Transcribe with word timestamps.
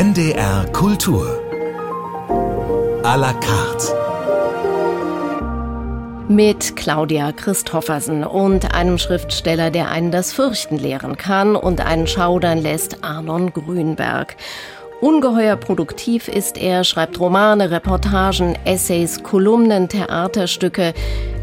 NDR 0.00 0.64
Kultur. 0.72 1.26
A 3.04 3.16
la 3.16 3.34
carte. 3.34 3.92
Mit 6.26 6.74
Claudia 6.74 7.32
Christoffersen 7.32 8.24
und 8.24 8.74
einem 8.74 8.96
Schriftsteller, 8.96 9.70
der 9.70 9.90
einen 9.90 10.10
das 10.10 10.32
Fürchten 10.32 10.78
lehren 10.78 11.18
kann 11.18 11.54
und 11.54 11.82
einen 11.82 12.06
schaudern 12.06 12.62
lässt, 12.62 13.04
Arnon 13.04 13.52
Grünberg. 13.52 14.36
Ungeheuer 15.02 15.56
produktiv 15.56 16.28
ist 16.28 16.56
er, 16.56 16.84
schreibt 16.84 17.20
Romane, 17.20 17.70
Reportagen, 17.70 18.56
Essays, 18.64 19.22
Kolumnen, 19.22 19.90
Theaterstücke. 19.90 20.94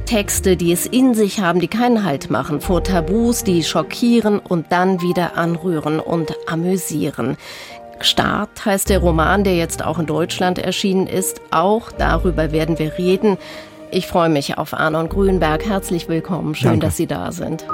Texte, 0.07 0.55
die 0.55 0.71
es 0.71 0.85
in 0.85 1.13
sich 1.13 1.41
haben, 1.41 1.59
die 1.59 1.67
keinen 1.67 2.05
Halt 2.05 2.29
machen 2.29 2.61
vor 2.61 2.81
Tabus, 2.81 3.43
die 3.43 3.63
schockieren 3.63 4.39
und 4.39 4.71
dann 4.71 5.01
wieder 5.01 5.37
anrühren 5.37 5.99
und 5.99 6.33
amüsieren. 6.47 7.35
Start 8.05 8.65
heißt 8.65 8.89
der 8.89 8.99
Roman, 8.99 9.43
der 9.43 9.55
jetzt 9.55 9.83
auch 9.83 9.99
in 9.99 10.05
Deutschland 10.05 10.59
erschienen 10.59 11.07
ist. 11.07 11.41
Auch 11.51 11.91
darüber 11.91 12.51
werden 12.51 12.79
wir 12.79 12.97
reden. 12.97 13.37
Ich 13.91 14.07
freue 14.07 14.29
mich 14.29 14.57
auf 14.57 14.73
Arnon 14.73 15.09
Grünberg. 15.09 15.65
Herzlich 15.65 16.09
willkommen. 16.09 16.55
Schön, 16.55 16.71
Danke. 16.71 16.85
dass 16.85 16.97
Sie 16.97 17.07
da 17.07 17.31
sind. 17.31 17.65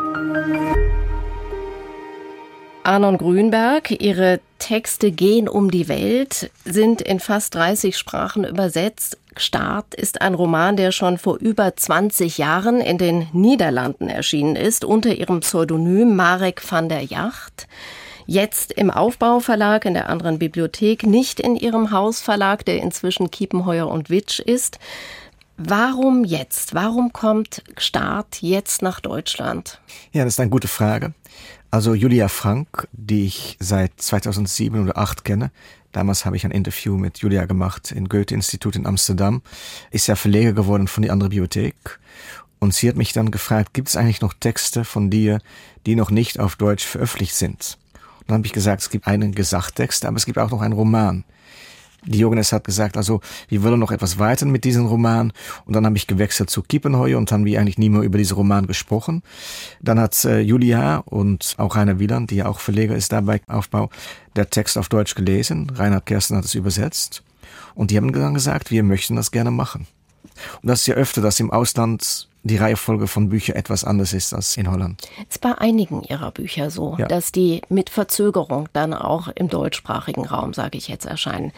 Arnon 2.83 3.17
Grünberg, 3.17 3.91
Ihre 3.91 4.41
Texte 4.59 5.11
gehen 5.11 5.47
um 5.47 5.71
die 5.71 5.87
Welt, 5.87 6.51
sind 6.65 7.01
in 7.01 7.19
fast 7.19 7.55
30 7.55 7.97
Sprachen 7.97 8.43
übersetzt. 8.43 9.17
Start 9.37 9.95
ist 9.95 10.21
ein 10.21 10.33
Roman, 10.33 10.75
der 10.75 10.91
schon 10.91 11.17
vor 11.17 11.37
über 11.37 11.75
20 11.75 12.37
Jahren 12.37 12.81
in 12.81 12.97
den 12.97 13.27
Niederlanden 13.31 14.09
erschienen 14.09 14.55
ist, 14.55 14.85
unter 14.85 15.13
ihrem 15.13 15.39
Pseudonym 15.39 16.15
Marek 16.15 16.61
van 16.69 16.89
der 16.89 17.03
Yacht. 17.03 17.67
Jetzt 18.25 18.71
im 18.71 18.89
Aufbauverlag 18.89 19.85
in 19.85 19.93
der 19.93 20.09
anderen 20.09 20.39
Bibliothek, 20.39 21.05
nicht 21.05 21.39
in 21.39 21.55
ihrem 21.55 21.91
Hausverlag, 21.91 22.65
der 22.65 22.81
inzwischen 22.81 23.31
Kiepenheuer 23.31 23.87
und 23.87 24.09
Witsch 24.09 24.39
ist. 24.39 24.79
Warum 25.57 26.23
jetzt? 26.23 26.73
Warum 26.73 27.13
kommt 27.13 27.63
Start 27.77 28.41
jetzt 28.41 28.81
nach 28.81 28.99
Deutschland? 28.99 29.79
Ja, 30.11 30.23
das 30.23 30.33
ist 30.33 30.39
eine 30.39 30.49
gute 30.49 30.67
Frage. 30.67 31.13
Also 31.69 31.93
Julia 31.93 32.27
Frank, 32.27 32.87
die 32.91 33.25
ich 33.25 33.57
seit 33.59 33.93
2007 33.97 34.79
oder 34.81 34.93
2008 34.93 35.25
kenne, 35.25 35.51
damals 35.91 36.25
habe 36.25 36.35
ich 36.35 36.45
ein 36.45 36.51
Interview 36.51 36.97
mit 36.97 37.19
Julia 37.19 37.45
gemacht 37.45 37.91
im 37.91 38.09
Goethe-Institut 38.09 38.75
in 38.75 38.85
Amsterdam, 38.85 39.41
ist 39.91 40.07
ja 40.07 40.15
Verleger 40.15 40.53
geworden 40.53 40.87
von 40.87 41.01
die 41.01 41.11
andere 41.11 41.29
Bibliothek. 41.29 41.99
Und 42.59 42.73
sie 42.73 42.87
hat 42.87 42.95
mich 42.95 43.11
dann 43.11 43.31
gefragt, 43.31 43.73
gibt 43.73 43.89
es 43.89 43.95
eigentlich 43.95 44.21
noch 44.21 44.33
Texte 44.33 44.85
von 44.85 45.09
dir, 45.09 45.39
die 45.85 45.95
noch 45.95 46.11
nicht 46.11 46.39
auf 46.39 46.55
Deutsch 46.55 46.85
veröffentlicht 46.85 47.35
sind? 47.35 47.77
Dann 48.27 48.37
habe 48.37 48.47
ich 48.47 48.53
gesagt, 48.53 48.81
es 48.81 48.89
gibt 48.89 49.07
einen 49.07 49.33
Gesagtext, 49.33 50.05
aber 50.05 50.17
es 50.17 50.25
gibt 50.25 50.37
auch 50.37 50.51
noch 50.51 50.61
einen 50.61 50.73
Roman. 50.73 51.23
Diogenes 52.05 52.51
hat 52.51 52.63
gesagt, 52.63 52.97
also 52.97 53.21
wir 53.47 53.63
wollen 53.63 53.79
noch 53.79 53.91
etwas 53.91 54.19
weiter 54.19 54.45
mit 54.45 54.63
diesem 54.63 54.85
Roman. 54.85 55.31
Und 55.65 55.73
dann 55.75 55.85
habe 55.85 55.97
ich 55.97 56.07
gewechselt 56.07 56.49
zu 56.49 56.61
Kiepenheuer 56.61 57.17
und 57.17 57.31
haben 57.31 57.45
wir 57.45 57.59
eigentlich 57.59 57.77
nie 57.77 57.89
mehr 57.89 58.01
über 58.01 58.17
diesen 58.17 58.35
Roman 58.35 58.67
gesprochen. 58.67 59.23
Dann 59.81 59.99
hat 59.99 60.23
äh, 60.25 60.39
Julia 60.39 60.97
und 60.97 61.55
auch 61.57 61.75
Rainer 61.75 61.99
Wieland, 61.99 62.31
die 62.31 62.37
ja 62.37 62.47
auch 62.47 62.59
Verleger 62.59 62.95
ist 62.95 63.11
dabei 63.11 63.41
Aufbau, 63.47 63.89
der 64.35 64.49
Text 64.49 64.77
auf 64.77 64.89
Deutsch 64.89 65.15
gelesen. 65.15 65.69
Reinhard 65.73 66.05
Kersten 66.05 66.35
hat 66.35 66.45
es 66.45 66.55
übersetzt. 66.55 67.23
Und 67.75 67.91
die 67.91 67.97
haben 67.97 68.11
dann 68.11 68.33
gesagt, 68.33 68.71
wir 68.71 68.83
möchten 68.83 69.15
das 69.15 69.31
gerne 69.31 69.51
machen. 69.51 69.87
Und 70.61 70.69
das 70.69 70.81
ist 70.81 70.87
ja 70.87 70.95
öfter, 70.95 71.21
dass 71.21 71.39
im 71.39 71.51
Ausland 71.51 72.27
die 72.43 72.57
Reihefolge 72.57 73.07
von 73.07 73.29
Büchern 73.29 73.55
etwas 73.55 73.85
anders 73.85 74.11
ist 74.11 74.33
als 74.33 74.57
in 74.57 74.69
Holland. 74.69 75.01
Es 75.29 75.35
ist 75.35 75.41
bei 75.41 75.57
einigen 75.57 76.03
ihrer 76.03 76.31
Bücher 76.31 76.69
so, 76.69 76.95
ja. 76.99 77.07
dass 77.07 77.31
die 77.31 77.61
mit 77.69 77.89
Verzögerung 77.89 78.67
dann 78.73 78.93
auch 78.93 79.29
im 79.29 79.47
deutschsprachigen 79.47 80.25
Raum, 80.25 80.53
sage 80.53 80.77
ich 80.77 80.89
jetzt, 80.89 81.05
erscheinen. 81.05 81.53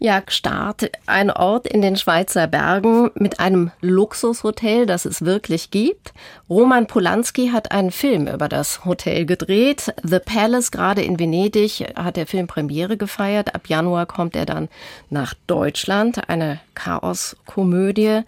Ja, 0.00 0.22
Start, 0.26 0.90
ein 1.06 1.30
Ort 1.30 1.68
in 1.68 1.80
den 1.80 1.96
Schweizer 1.96 2.48
Bergen 2.48 3.10
mit 3.14 3.38
einem 3.38 3.70
Luxushotel, 3.80 4.86
das 4.86 5.04
es 5.04 5.24
wirklich 5.24 5.70
gibt. 5.70 6.12
Roman 6.50 6.88
Polanski 6.88 7.50
hat 7.50 7.70
einen 7.70 7.92
Film 7.92 8.26
über 8.26 8.48
das 8.48 8.84
Hotel 8.84 9.24
gedreht. 9.24 9.94
The 10.02 10.18
Palace, 10.18 10.72
gerade 10.72 11.02
in 11.02 11.20
Venedig, 11.20 11.86
hat 11.94 12.16
der 12.16 12.26
Film 12.26 12.48
Premiere 12.48 12.96
gefeiert. 12.96 13.54
Ab 13.54 13.68
Januar 13.68 14.06
kommt 14.06 14.34
er 14.34 14.46
dann 14.46 14.68
nach 15.10 15.32
Deutschland. 15.46 16.28
Eine 16.28 16.60
Chaoskomödie 16.74 18.22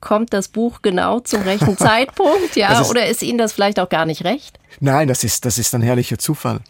kommt 0.00 0.32
das 0.32 0.48
Buch 0.48 0.82
genau 0.82 1.20
zum 1.20 1.42
rechten 1.42 1.76
Zeitpunkt, 1.78 2.56
ja? 2.56 2.80
Ist, 2.80 2.90
oder 2.90 3.06
ist 3.06 3.22
Ihnen 3.22 3.38
das 3.38 3.52
vielleicht 3.52 3.80
auch 3.80 3.88
gar 3.88 4.06
nicht 4.06 4.24
recht? 4.24 4.58
Nein, 4.80 5.08
das 5.08 5.24
ist, 5.24 5.44
das 5.44 5.58
ist 5.58 5.74
ein 5.74 5.82
herrlicher 5.82 6.18
Zufall. 6.18 6.60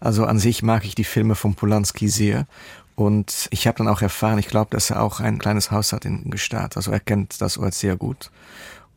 Also 0.00 0.24
an 0.24 0.38
sich 0.38 0.62
mag 0.62 0.84
ich 0.84 0.94
die 0.94 1.04
Filme 1.04 1.34
von 1.34 1.54
Polanski 1.54 2.08
sehr. 2.08 2.46
Und 2.94 3.48
ich 3.50 3.66
habe 3.66 3.78
dann 3.78 3.88
auch 3.88 4.00
erfahren, 4.00 4.38
ich 4.38 4.48
glaube, 4.48 4.70
dass 4.70 4.90
er 4.90 5.02
auch 5.02 5.20
ein 5.20 5.38
kleines 5.38 5.70
Haus 5.70 5.92
hat 5.92 6.04
in 6.04 6.30
Gstaad. 6.30 6.76
Also 6.76 6.90
er 6.90 7.00
kennt 7.00 7.40
das 7.40 7.58
Ort 7.58 7.74
sehr 7.74 7.96
gut. 7.96 8.30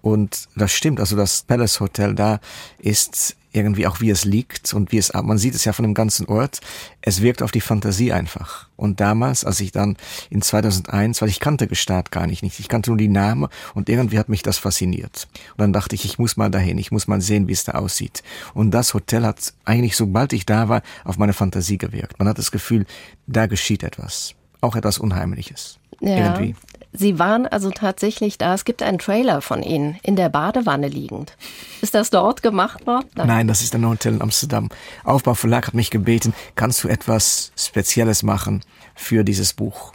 Und 0.02 0.48
das 0.56 0.72
stimmt, 0.72 1.00
also 1.00 1.16
das 1.16 1.44
Palace 1.44 1.80
Hotel 1.80 2.16
da 2.16 2.40
ist 2.78 3.36
irgendwie 3.52 3.88
auch 3.88 4.00
wie 4.00 4.10
es 4.12 4.26
liegt 4.26 4.74
und 4.74 4.92
wie 4.92 4.98
es, 4.98 5.12
man 5.14 5.38
sieht 5.38 5.56
es 5.56 5.66
ja 5.66 5.74
von 5.74 5.84
dem 5.84 5.96
ganzen 5.96 6.28
Ort, 6.28 6.60
es 7.02 7.22
wirkt 7.22 7.42
auf 7.42 7.52
die 7.52 7.62
Fantasie 7.62 8.14
einfach. 8.14 8.68
Und 8.76 9.00
damals, 9.00 9.44
als 9.44 9.60
ich 9.60 9.72
dann 9.72 9.98
in 10.30 10.42
2001, 10.42 11.22
weil 11.22 11.30
ich 11.30 11.40
kannte 11.40 11.68
Gestart 11.68 12.12
gar 12.12 12.28
nicht, 12.28 12.44
nicht, 12.44 12.60
ich 12.60 12.68
kannte 12.68 12.92
nur 12.92 12.98
die 12.98 13.08
Namen 13.08 13.50
und 13.74 13.90
irgendwie 13.90 14.20
hat 14.20 14.30
mich 14.30 14.44
das 14.44 14.60
fasziniert. 14.60 15.28
Und 15.52 15.62
dann 15.62 15.74
dachte 15.74 15.96
ich, 15.96 16.06
ich 16.06 16.20
muss 16.20 16.38
mal 16.38 16.52
dahin, 16.52 16.78
ich 16.78 16.92
muss 16.92 17.08
mal 17.08 17.22
sehen, 17.22 17.48
wie 17.48 17.54
es 17.54 17.64
da 17.64 17.74
aussieht. 17.74 18.24
Und 18.54 18.72
das 18.72 18.94
Hotel 18.94 19.26
hat 19.26 19.54
eigentlich, 19.66 19.96
sobald 19.96 20.32
ich 20.34 20.46
da 20.46 20.70
war, 20.70 20.84
auf 21.04 21.18
meine 21.18 21.34
Fantasie 21.34 21.80
gewirkt. 21.80 22.20
Man 22.20 22.28
hat 22.28 22.38
das 22.38 22.52
Gefühl, 22.52 22.86
da 23.26 23.48
geschieht 23.48 23.84
etwas. 23.84 24.36
Auch 24.62 24.76
etwas 24.76 25.00
Unheimliches. 25.00 25.80
Ja. 26.02 26.36
Irgendwie. 26.36 26.56
Sie 26.92 27.20
waren 27.20 27.46
also 27.46 27.70
tatsächlich 27.70 28.38
da. 28.38 28.56
Es 28.56 28.66
gibt 28.66 28.82
einen 28.82 28.98
Trailer 28.98 29.42
von 29.42 29.62
Ihnen 29.62 29.98
in 30.02 30.16
der 30.16 30.30
Badewanne 30.30 30.88
liegend. 30.88 31.38
Ist 31.82 31.94
das 31.94 32.10
dort 32.10 32.42
gemacht 32.42 32.88
worden? 32.88 33.08
Nein, 33.16 33.28
Nein 33.28 33.48
das 33.48 33.62
ist 33.62 33.76
ein 33.76 33.88
Hotel 33.88 34.16
in 34.16 34.22
Amsterdam. 34.22 34.70
Aufbauverlag 35.04 35.68
hat 35.68 35.74
mich 35.76 35.92
gebeten, 35.92 36.34
kannst 36.56 36.84
du 36.84 36.88
etwas 36.88 37.52
Spezielles 37.56 38.24
machen 38.24 38.62
für 38.96 39.24
dieses 39.24 39.54
Buch? 39.54 39.94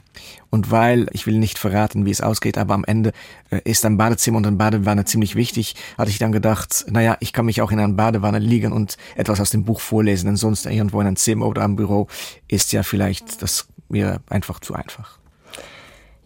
Und 0.51 0.71
weil, 0.71 1.09
ich 1.11 1.27
will 1.27 1.39
nicht 1.39 1.59
verraten, 1.59 2.07
wie 2.07 2.13
es 2.13 2.21
ausgeht, 2.21 2.59
aber 2.59 2.75
am 2.75 2.85
Ende 2.85 3.11
äh, 3.51 3.61
ist 3.65 3.85
ein 3.85 3.97
Badezimmer 3.97 4.37
und 4.37 4.47
eine 4.47 4.57
Badewanne 4.57 5.05
ziemlich 5.05 5.35
wichtig, 5.35 5.75
hatte 5.99 6.11
ich 6.11 6.19
dann 6.19 6.31
gedacht, 6.31 6.87
naja, 6.89 7.17
ich 7.19 7.33
kann 7.33 7.47
mich 7.47 7.61
auch 7.61 7.73
in 7.73 7.81
einer 7.81 7.93
Badewanne 7.93 8.39
liegen 8.39 8.73
und 8.73 8.97
etwas 9.17 9.41
aus 9.41 9.51
dem 9.51 9.65
Buch 9.65 9.81
vorlesen, 9.81 10.27
denn 10.27 10.37
sonst 10.37 10.67
irgendwo 10.67 11.01
in 11.01 11.09
einem 11.09 11.17
Zimmer 11.17 11.49
oder 11.49 11.63
am 11.63 11.75
Büro 11.75 12.07
ist 12.47 12.73
ja 12.73 12.85
vielleicht 12.85 13.43
das 13.43 13.67
mir 13.89 14.21
einfach 14.29 14.61
zu 14.61 14.75
einfach. 14.75 15.19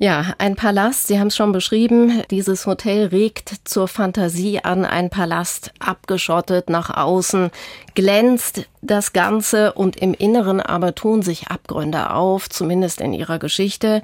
Ja, 0.01 0.33
ein 0.39 0.55
Palast, 0.55 1.09
Sie 1.09 1.19
haben 1.19 1.27
es 1.27 1.35
schon 1.35 1.51
beschrieben, 1.51 2.23
dieses 2.31 2.67
Hotel 2.67 3.07
regt 3.07 3.53
zur 3.65 3.89
Fantasie 3.89 4.61
an, 4.63 4.85
ein 4.85 5.11
Palast 5.11 5.73
abgeschottet 5.81 6.71
nach 6.71 6.97
außen, 6.97 7.51
glänzt 7.97 8.69
das 8.81 9.13
Ganze 9.13 9.73
und 9.73 9.97
im 9.97 10.15
Inneren 10.15 10.61
aber 10.61 10.95
tun 10.95 11.23
sich 11.23 11.49
Abgründe 11.49 12.13
auf, 12.13 12.49
zumindest 12.49 13.01
in 13.01 13.13
ihrer 13.13 13.41
Geschichte. 13.41 14.03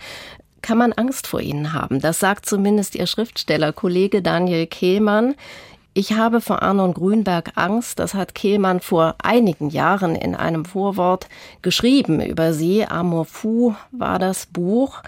Kann 0.62 0.78
man 0.78 0.92
Angst 0.92 1.28
vor 1.28 1.40
ihnen 1.40 1.72
haben? 1.72 2.00
Das 2.00 2.18
sagt 2.18 2.44
zumindest 2.46 2.96
Ihr 2.96 3.06
Schriftstellerkollege 3.06 4.20
Daniel 4.20 4.66
Kehlmann. 4.66 5.36
Ich 5.96 6.14
habe 6.14 6.40
vor 6.40 6.60
Arnon 6.60 6.92
Grünberg 6.92 7.52
Angst, 7.54 8.00
das 8.00 8.14
hat 8.14 8.34
Kehlmann 8.34 8.80
vor 8.80 9.14
einigen 9.22 9.70
Jahren 9.70 10.16
in 10.16 10.34
einem 10.34 10.64
Vorwort 10.64 11.28
geschrieben 11.62 12.20
über 12.20 12.52
sie. 12.52 12.84
Amor 12.84 13.26
Fou 13.26 13.76
war 13.92 14.18
das 14.18 14.46
Buch. 14.46 15.02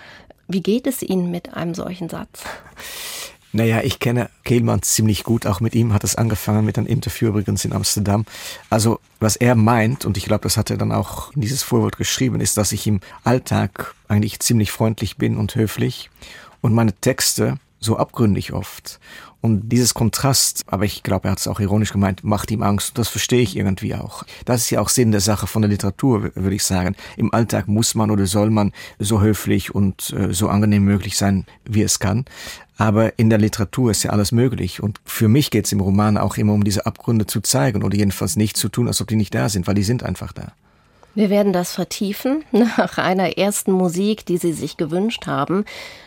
Wie 0.49 0.63
geht 0.63 0.87
es 0.87 1.03
Ihnen 1.03 1.31
mit 1.31 1.55
einem 1.55 1.75
solchen 1.75 2.09
Satz? 2.09 2.45
Naja, 3.53 3.81
ich 3.83 4.01
kenne 4.01 4.29
Kehlmann 4.45 4.83
ziemlich 4.83 5.25
gut. 5.25 5.47
Auch 5.47 5.61
mit 5.61 5.75
ihm 5.75 5.95
hat 5.95 6.05
es 6.05 6.17
angefangen 6.17 6.65
mit 6.67 6.77
einem 6.77 6.87
Interview 6.87 7.29
übrigens 7.29 7.65
in 7.65 7.73
Amsterdam. 7.73 8.27
Also, 8.69 9.01
was 9.19 9.37
er 9.37 9.55
meint, 9.55 10.05
und 10.05 10.19
ich 10.19 10.27
glaube, 10.27 10.43
das 10.43 10.57
hat 10.57 10.71
er 10.71 10.77
dann 10.77 10.93
auch 10.93 11.33
in 11.33 11.41
dieses 11.41 11.63
Vorwort 11.63 11.97
geschrieben, 11.97 12.41
ist, 12.41 12.59
dass 12.59 12.73
ich 12.73 12.87
im 12.87 13.01
Alltag 13.25 13.95
eigentlich 14.09 14.41
ziemlich 14.41 14.71
freundlich 14.73 15.17
bin 15.17 15.37
und 15.37 15.55
höflich 15.55 16.11
und 16.61 16.75
meine 16.75 16.93
Texte 16.93 17.59
so 17.81 17.97
abgründig 17.97 18.53
oft. 18.53 19.01
Und 19.47 19.69
dieses 19.69 19.95
Kontrast, 19.95 20.65
aber 20.67 20.87
ich 20.87 21.05
glaube, 21.05 21.29
er 21.29 21.31
hat 21.31 21.39
es 21.39 21.47
auch 21.47 21.61
ironisch 21.61 21.93
gemeint, 21.93 22.25
macht 22.25 22.51
ihm 22.51 22.65
Angst. 22.65 22.99
Das 22.99 23.07
verstehe 23.07 23.43
ich 23.43 23.57
irgendwie 23.57 23.95
auch. 23.95 24.25
Das 24.45 24.63
ist 24.63 24.71
ja 24.71 24.81
auch 24.81 24.89
Sinn 24.89 25.13
der 25.13 25.21
Sache 25.21 25.47
von 25.47 25.63
der 25.63 25.69
Literatur, 25.69 26.33
würde 26.35 26.57
ich 26.57 26.65
sagen. 26.65 26.97
Im 27.17 27.33
Alltag 27.33 27.69
muss 27.69 27.95
man 27.95 28.11
oder 28.11 28.27
soll 28.27 28.51
man 28.51 28.73
so 28.99 29.21
höflich 29.21 29.73
und 29.73 30.13
äh, 30.19 30.35
so 30.35 30.49
angenehm 30.49 30.83
möglich 30.83 31.17
sein, 31.17 31.47
wie 31.65 31.83
es 31.83 32.01
kann. 32.01 32.25
Aber 32.77 33.21
in 33.21 33.31
der 33.31 33.39
Literatur 33.39 33.93
ist 33.93 34.03
ja 34.03 34.11
alles 34.11 34.33
möglich. 34.33 34.83
Und 34.83 35.01
für 35.05 35.29
mich 35.29 35.53
geht 35.53 35.67
es 35.67 35.73
im 35.73 35.81
Roman 35.81 36.19
auch 36.19 36.37
immer 36.39 36.53
um 36.53 36.65
diese 36.65 36.85
Abgründe 36.85 37.27
zu 37.27 37.41
zeigen 37.41 37.85
oder 37.85 37.97
jedenfalls 37.97 38.35
nicht 38.35 38.57
zu 38.57 38.69
tun, 38.69 38.89
als 38.89 39.01
ob 39.01 39.07
die 39.07 39.15
nicht 39.15 39.33
da 39.33 39.49
sind, 39.49 39.69
weil 39.69 39.77
die 39.77 39.85
sind 39.85 40.03
einfach 40.03 40.33
da. 40.33 40.55
Wir 41.15 41.31
werden 41.31 41.55
das 41.55 41.73
vertiefen 41.73 42.45
nach 42.53 42.99
einer 42.99 43.39
ersten 43.39 43.71
Musik, 43.71 44.27
die 44.27 44.39
Sie 44.39 44.53
sich 44.53 44.77
gewünscht 44.77 45.29
haben. 45.29 45.65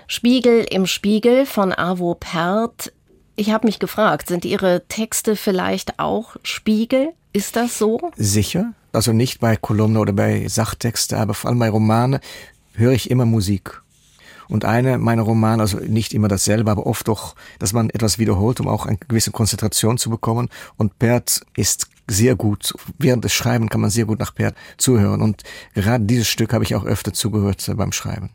Spiegel 0.07 0.65
im 0.69 0.85
Spiegel 0.85 1.45
von 1.45 1.71
Avo 1.73 2.15
Pert. 2.15 2.91
Ich 3.39 3.51
habe 3.51 3.67
mich 3.67 3.79
gefragt, 3.79 4.27
sind 4.27 4.43
Ihre 4.43 4.83
Texte 4.89 5.37
vielleicht 5.37 5.97
auch 5.97 6.35
Spiegel? 6.43 7.13
Ist 7.31 7.55
das 7.55 7.77
so? 7.77 8.11
Sicher. 8.17 8.73
Also 8.91 9.13
nicht 9.13 9.39
bei 9.39 9.55
Kolumnen 9.55 9.95
oder 9.95 10.11
bei 10.11 10.45
Sachtexten, 10.49 11.17
aber 11.17 11.33
vor 11.33 11.49
allem 11.49 11.59
bei 11.59 11.69
Romanen 11.69 12.19
höre 12.73 12.91
ich 12.91 13.09
immer 13.09 13.23
Musik. 13.23 13.81
Und 14.49 14.65
eine 14.65 14.97
meiner 14.97 15.21
Romane, 15.21 15.61
also 15.61 15.77
nicht 15.77 16.13
immer 16.13 16.27
dasselbe, 16.27 16.69
aber 16.69 16.85
oft 16.85 17.07
doch, 17.07 17.35
dass 17.59 17.71
man 17.71 17.89
etwas 17.91 18.19
wiederholt, 18.19 18.59
um 18.59 18.67
auch 18.67 18.85
eine 18.85 18.97
gewisse 18.97 19.31
Konzentration 19.31 19.97
zu 19.97 20.09
bekommen. 20.09 20.49
Und 20.75 20.99
Bert 20.99 21.39
ist 21.55 21.87
sehr 22.09 22.35
gut. 22.35 22.73
Während 22.97 23.23
des 23.23 23.31
Schreiben 23.31 23.69
kann 23.69 23.79
man 23.79 23.89
sehr 23.89 24.05
gut 24.05 24.19
nach 24.19 24.31
Bert 24.31 24.55
zuhören. 24.77 25.21
Und 25.21 25.43
gerade 25.75 26.03
dieses 26.03 26.27
Stück 26.27 26.51
habe 26.51 26.65
ich 26.65 26.75
auch 26.75 26.83
öfter 26.83 27.13
zugehört 27.13 27.71
beim 27.77 27.93
Schreiben. 27.93 28.31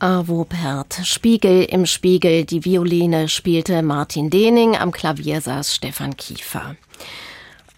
Ja. 0.00 0.18
Avopert, 0.18 1.00
Spiegel 1.04 1.64
im 1.64 1.86
Spiegel, 1.86 2.44
die 2.44 2.64
Violine 2.64 3.28
spielte 3.28 3.82
Martin 3.82 4.30
Dening, 4.30 4.76
am 4.76 4.92
Klavier 4.92 5.40
saß 5.40 5.74
Stefan 5.74 6.16
Kiefer. 6.16 6.76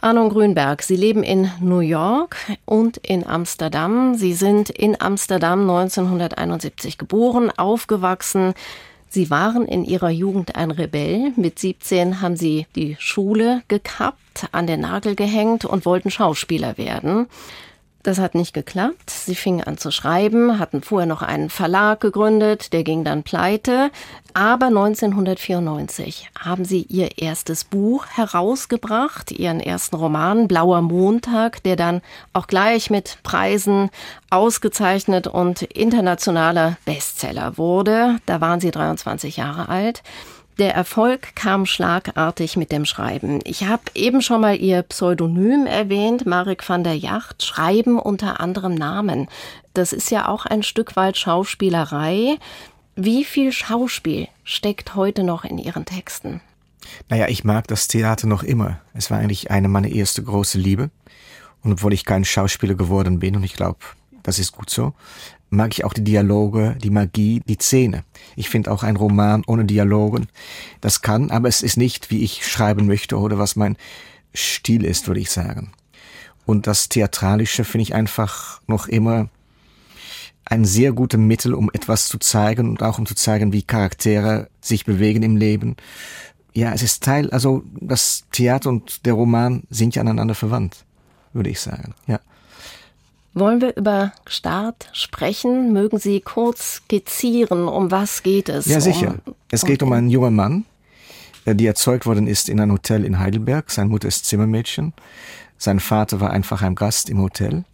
Arnon 0.01 0.29
Grünberg, 0.29 0.83
Sie 0.83 0.97
leben 0.97 1.23
in 1.23 1.51
New 1.61 1.81
York 1.81 2.37
und 2.65 2.99
in 2.99 3.27
Amsterdam. 3.27 4.15
Sie 4.15 4.35
sind 4.35 4.71
in 4.71 5.01
Amsterdam 5.01 5.61
1971 5.63 6.99
geboren, 6.99 7.51
aufgewachsen. 7.57 8.55
Sie 9.09 9.31
waren 9.31 9.67
in 9.67 9.85
Ihrer 9.85 10.11
Jugend 10.11 10.55
ein 10.55 10.71
Rebell. 10.71 11.33
Mit 11.37 11.59
17 11.59 12.21
haben 12.21 12.37
Sie 12.37 12.67
die 12.77 12.97
Schule 13.01 13.63
gekappt, 13.69 14.49
an 14.53 14.67
den 14.67 14.81
Nagel 14.81 15.15
gehängt 15.15 15.65
und 15.65 15.85
wollten 15.85 16.11
Schauspieler 16.11 16.79
werden. 16.79 17.27
Das 18.09 18.19
hat 18.19 18.35
nicht 18.35 18.55
geklappt. 18.55 19.11
Sie 19.11 19.35
fingen 19.35 19.65
an 19.65 19.77
zu 19.77 19.91
schreiben, 19.91 20.59
hatten 20.59 20.81
vorher 20.81 21.07
noch 21.07 21.21
einen 21.21 21.51
Verlag 21.51 22.01
gegründet, 22.01 22.73
der 22.73 22.83
ging 22.83 23.05
dann 23.05 23.23
pleite. 23.23 23.91
Aber 24.33 24.69
1994 24.69 26.31
haben 26.39 26.65
sie 26.65 26.81
ihr 26.89 27.19
erstes 27.19 27.65
Buch 27.65 28.07
herausgebracht, 28.07 29.31
ihren 29.31 29.61
ersten 29.61 29.97
Roman 29.97 30.49
Blauer 30.49 30.81
Montag, 30.81 31.63
der 31.65 31.77
dann 31.77 32.01
auch 32.33 32.47
gleich 32.47 32.89
mit 32.89 33.19
Preisen 33.25 33.91
ausgezeichnet 34.31 35.27
und 35.27 35.61
internationaler 35.61 36.79
Bestseller 36.87 37.59
wurde. 37.59 38.17
Da 38.25 38.41
waren 38.41 38.61
sie 38.61 38.71
23 38.71 39.37
Jahre 39.37 39.69
alt. 39.69 40.03
Der 40.59 40.75
Erfolg 40.75 41.37
kam 41.37 41.67
schlagartig 41.67 42.57
mit 42.57 42.73
dem 42.73 42.85
Schreiben. 42.85 43.39
Ich 43.45 43.65
habe 43.65 43.85
eben 43.95 44.21
schon 44.21 44.41
mal 44.41 44.57
Ihr 44.57 44.83
Pseudonym 44.83 45.67
erwähnt, 45.67 46.27
Marek 46.27 46.69
van 46.69 46.83
der 46.83 46.97
Yacht, 46.97 47.45
Schreiben 47.45 47.97
unter 47.97 48.41
anderem 48.41 48.75
Namen. 48.75 49.29
Das 49.73 49.93
ist 49.93 50.11
ja 50.11 50.27
auch 50.27 50.47
ein 50.47 50.65
Stück 50.65 50.97
weit 50.97 51.17
Schauspielerei. 51.17 52.39
Wie 52.97 53.23
viel 53.23 53.53
Schauspiel 53.53 54.27
steckt 54.43 54.97
heute 54.97 55.23
noch 55.23 55.45
in 55.45 55.59
Ihren 55.59 55.85
Texten? 55.85 56.41
Naja, 57.09 57.29
ich 57.29 57.45
mag 57.45 57.69
das 57.69 57.87
Theater 57.87 58.27
noch 58.27 58.43
immer. 58.43 58.81
Es 58.95 59.13
war 59.13 59.19
eigentlich 59.19 59.53
eine 59.53 59.69
meiner 59.69 59.89
erste 59.89 60.25
große 60.25 60.59
Liebe. 60.59 60.91
Und 61.63 61.75
obwohl 61.75 61.93
ich 61.93 62.05
kein 62.05 62.25
Schauspieler 62.25 62.75
geworden 62.75 63.21
bin, 63.21 63.37
und 63.37 63.45
ich 63.45 63.55
glaube, 63.55 63.79
das 64.25 64.41
ist 64.41 64.51
gut 64.51 64.71
so, 64.71 64.93
mag 65.51 65.73
ich 65.73 65.85
auch 65.85 65.93
die 65.93 66.05
Dialoge, 66.05 66.77
die 66.83 66.91
Magie, 66.91 67.43
die 67.49 67.59
Szene. 67.61 68.05
Ich 68.37 68.49
finde 68.49 68.71
auch 68.71 68.83
ein 68.83 68.97
Roman 68.97 69.43
ohne 69.47 69.65
Dialogen, 69.65 70.29
das 70.81 71.03
kann, 71.03 71.31
aber 71.31 71.49
es 71.49 71.63
ist 71.63 71.77
nicht, 71.77 72.11
wie 72.11 72.23
ich 72.23 72.47
schreiben 72.47 72.87
möchte 72.87 73.19
oder 73.19 73.39
was 73.39 73.57
mein 73.57 73.77
Stil 74.35 74.85
ist, 74.85 75.07
würde 75.07 75.21
ich 75.21 75.31
sagen. 75.31 75.73
Und 76.47 76.67
das 76.67 76.89
Theatralische 76.89 77.65
finde 77.65 77.83
ich 77.83 77.95
einfach 77.95 78.61
noch 78.67 78.89
immer 78.89 79.29
ein 80.45 80.65
sehr 80.65 80.93
gutes 80.93 81.21
Mittel, 81.21 81.53
um 81.53 81.71
etwas 81.73 82.09
zu 82.09 82.19
zeigen 82.19 82.71
und 82.71 82.83
auch 82.83 82.99
um 82.99 83.07
zu 83.07 83.15
zeigen, 83.15 83.53
wie 83.53 83.63
Charaktere 83.63 84.49
sich 84.61 84.87
bewegen 84.87 85.23
im 85.23 85.37
Leben. 85.37 85.77
Ja, 86.55 86.73
es 86.73 86.83
ist 86.83 87.03
Teil, 87.05 87.31
also 87.31 87.65
das 87.81 88.25
Theater 88.33 88.71
und 88.71 89.05
der 89.05 89.13
Roman 89.13 89.65
sind 89.69 89.95
ja 89.95 90.03
aneinander 90.03 90.35
verwandt, 90.35 90.87
würde 91.33 91.51
ich 91.51 91.61
sagen, 91.61 91.95
ja. 92.07 92.21
Wollen 93.39 93.61
wir 93.61 93.77
über 93.77 94.13
Start 94.27 94.89
sprechen? 94.93 95.73
Mögen 95.73 95.99
Sie 95.99 96.21
kurz 96.21 96.77
skizzieren, 96.77 97.69
um 97.69 97.91
was 97.91 98.23
geht 98.23 98.49
es? 98.49 98.67
Ja, 98.67 98.81
sicher. 98.81 99.17
Um, 99.25 99.35
es 99.51 99.65
geht 99.65 99.83
um 99.83 99.93
einen 99.93 100.11
jungen 100.11 100.35
Mann, 100.35 100.65
die 101.47 101.67
erzeugt 101.67 102.05
worden 102.07 102.27
ist 102.27 102.49
in 102.49 102.59
einem 102.59 102.73
Hotel 102.73 103.05
in 103.05 103.19
Heidelberg. 103.19 103.71
Seine 103.71 103.91
Mutter 103.91 104.09
ist 104.09 104.25
Zimmermädchen. 104.25 104.93
Sein 105.57 105.79
Vater 105.79 106.21
war 106.21 106.31
einfach 106.31 106.63
ein 106.63 106.75
Gast 106.75 107.09
im 107.11 107.21
Hotel. 107.21 107.65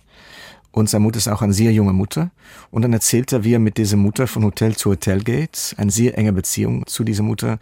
Und 0.71 0.91
seine 0.91 1.05
Mutter 1.05 1.19
ist 1.19 1.29
auch 1.29 1.41
eine 1.41 1.53
sehr 1.53 1.73
junge 1.73 1.93
Mutter. 1.93 2.31
Und 2.73 2.83
dann 2.83 2.93
erzählt 2.93 3.33
er, 3.33 3.45
wie 3.45 3.55
er 3.55 3.61
mit 3.61 3.79
dieser 3.79 3.97
Mutter 3.97 4.27
von 4.27 4.45
Hotel 4.45 4.75
zu 4.75 4.91
Hotel 4.91 5.23
geht, 5.23 5.75
eine 5.79 5.93
sehr 5.93 6.19
enge 6.19 6.33
Beziehung 6.33 6.85
zu 6.87 7.05
dieser 7.05 7.23
Mutter 7.23 7.59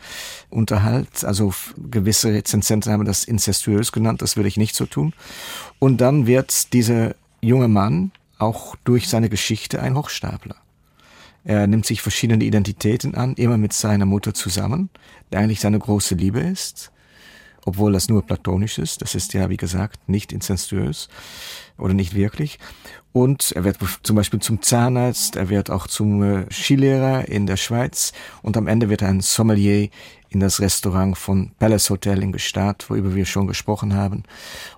unterhält. 0.48 1.22
Also 1.22 1.52
gewisse 1.90 2.32
Rezensenten 2.32 2.90
haben 2.90 3.04
das 3.04 3.24
incestuös 3.24 3.92
genannt, 3.92 4.22
das 4.22 4.36
würde 4.36 4.48
ich 4.48 4.56
nicht 4.56 4.74
so 4.74 4.86
tun. 4.86 5.12
Und 5.78 6.00
dann 6.00 6.26
wird 6.26 6.72
dieser 6.72 7.14
junge 7.42 7.68
Mann 7.68 8.12
auch 8.38 8.76
durch 8.84 9.08
seine 9.08 9.28
Geschichte 9.28 9.82
ein 9.82 9.96
Hochstapler. 9.96 10.56
Er 11.44 11.66
nimmt 11.66 11.86
sich 11.86 12.02
verschiedene 12.02 12.44
Identitäten 12.44 13.14
an, 13.14 13.34
immer 13.34 13.58
mit 13.58 13.72
seiner 13.72 14.06
Mutter 14.06 14.32
zusammen, 14.32 14.90
der 15.30 15.40
eigentlich 15.40 15.60
seine 15.60 15.78
große 15.78 16.14
Liebe 16.14 16.40
ist, 16.40 16.92
obwohl 17.64 17.92
das 17.92 18.08
nur 18.08 18.24
platonisch 18.24 18.78
ist. 18.78 19.02
Das 19.02 19.16
ist 19.16 19.32
ja, 19.34 19.50
wie 19.50 19.56
gesagt, 19.56 20.08
nicht 20.08 20.32
incestuös 20.32 21.08
oder 21.78 21.94
nicht 21.94 22.14
wirklich. 22.14 22.60
Und 23.12 23.52
er 23.52 23.64
wird 23.64 23.78
zum 24.02 24.16
Beispiel 24.16 24.40
zum 24.40 24.62
Zahnarzt, 24.62 25.36
er 25.36 25.48
wird 25.48 25.70
auch 25.70 25.86
zum 25.86 26.22
äh, 26.22 26.46
Skilehrer 26.50 27.28
in 27.28 27.46
der 27.46 27.56
Schweiz 27.56 28.12
und 28.42 28.56
am 28.56 28.68
Ende 28.68 28.88
wird 28.88 29.02
er 29.02 29.08
ein 29.08 29.20
Sommelier 29.20 29.88
in 30.30 30.40
das 30.40 30.60
Restaurant 30.60 31.18
von 31.18 31.50
Palace 31.58 31.90
Hotel 31.90 32.22
in 32.22 32.32
Gstaad, 32.32 32.88
worüber 32.88 33.14
wir 33.14 33.26
schon 33.26 33.48
gesprochen 33.48 33.94
haben. 33.94 34.22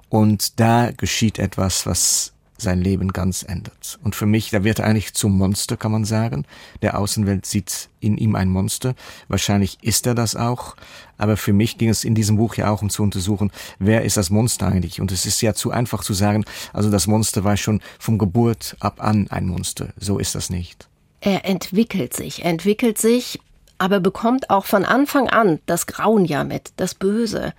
Und 0.08 0.58
da 0.58 0.90
geschieht 0.90 1.38
etwas, 1.38 1.86
was 1.86 2.33
sein 2.56 2.80
Leben 2.80 3.12
ganz 3.12 3.42
ändert. 3.42 3.98
Und 4.02 4.14
für 4.14 4.26
mich, 4.26 4.50
da 4.50 4.64
wird 4.64 4.78
er 4.78 4.86
eigentlich 4.86 5.14
zum 5.14 5.36
Monster, 5.36 5.76
kann 5.76 5.92
man 5.92 6.04
sagen. 6.04 6.44
Der 6.82 6.98
Außenwelt 6.98 7.46
sieht 7.46 7.88
in 8.00 8.16
ihm 8.16 8.36
ein 8.36 8.48
Monster. 8.48 8.94
Wahrscheinlich 9.28 9.78
ist 9.82 10.06
er 10.06 10.14
das 10.14 10.36
auch. 10.36 10.76
Aber 11.18 11.36
für 11.36 11.52
mich 11.52 11.78
ging 11.78 11.88
es 11.88 12.04
in 12.04 12.14
diesem 12.14 12.36
Buch 12.36 12.54
ja 12.54 12.70
auch 12.70 12.82
um 12.82 12.90
zu 12.90 13.02
untersuchen, 13.02 13.50
wer 13.78 14.02
ist 14.02 14.16
das 14.16 14.30
Monster 14.30 14.66
eigentlich? 14.66 15.00
Und 15.00 15.10
es 15.12 15.26
ist 15.26 15.40
ja 15.40 15.54
zu 15.54 15.70
einfach 15.70 16.02
zu 16.02 16.12
sagen, 16.12 16.44
also 16.72 16.90
das 16.90 17.06
Monster 17.06 17.44
war 17.44 17.56
schon 17.56 17.80
vom 17.98 18.18
Geburt 18.18 18.76
ab 18.80 19.02
an 19.02 19.28
ein 19.30 19.46
Monster. 19.46 19.88
So 19.98 20.18
ist 20.18 20.34
das 20.34 20.50
nicht. 20.50 20.88
Er 21.20 21.44
entwickelt 21.44 22.14
sich, 22.14 22.44
entwickelt 22.44 22.98
sich, 22.98 23.40
aber 23.78 24.00
bekommt 24.00 24.50
auch 24.50 24.66
von 24.66 24.84
Anfang 24.84 25.28
an 25.28 25.58
das 25.66 25.86
Grauen 25.86 26.24
ja 26.24 26.44
mit, 26.44 26.72
das 26.76 26.94
Böse 26.94 27.54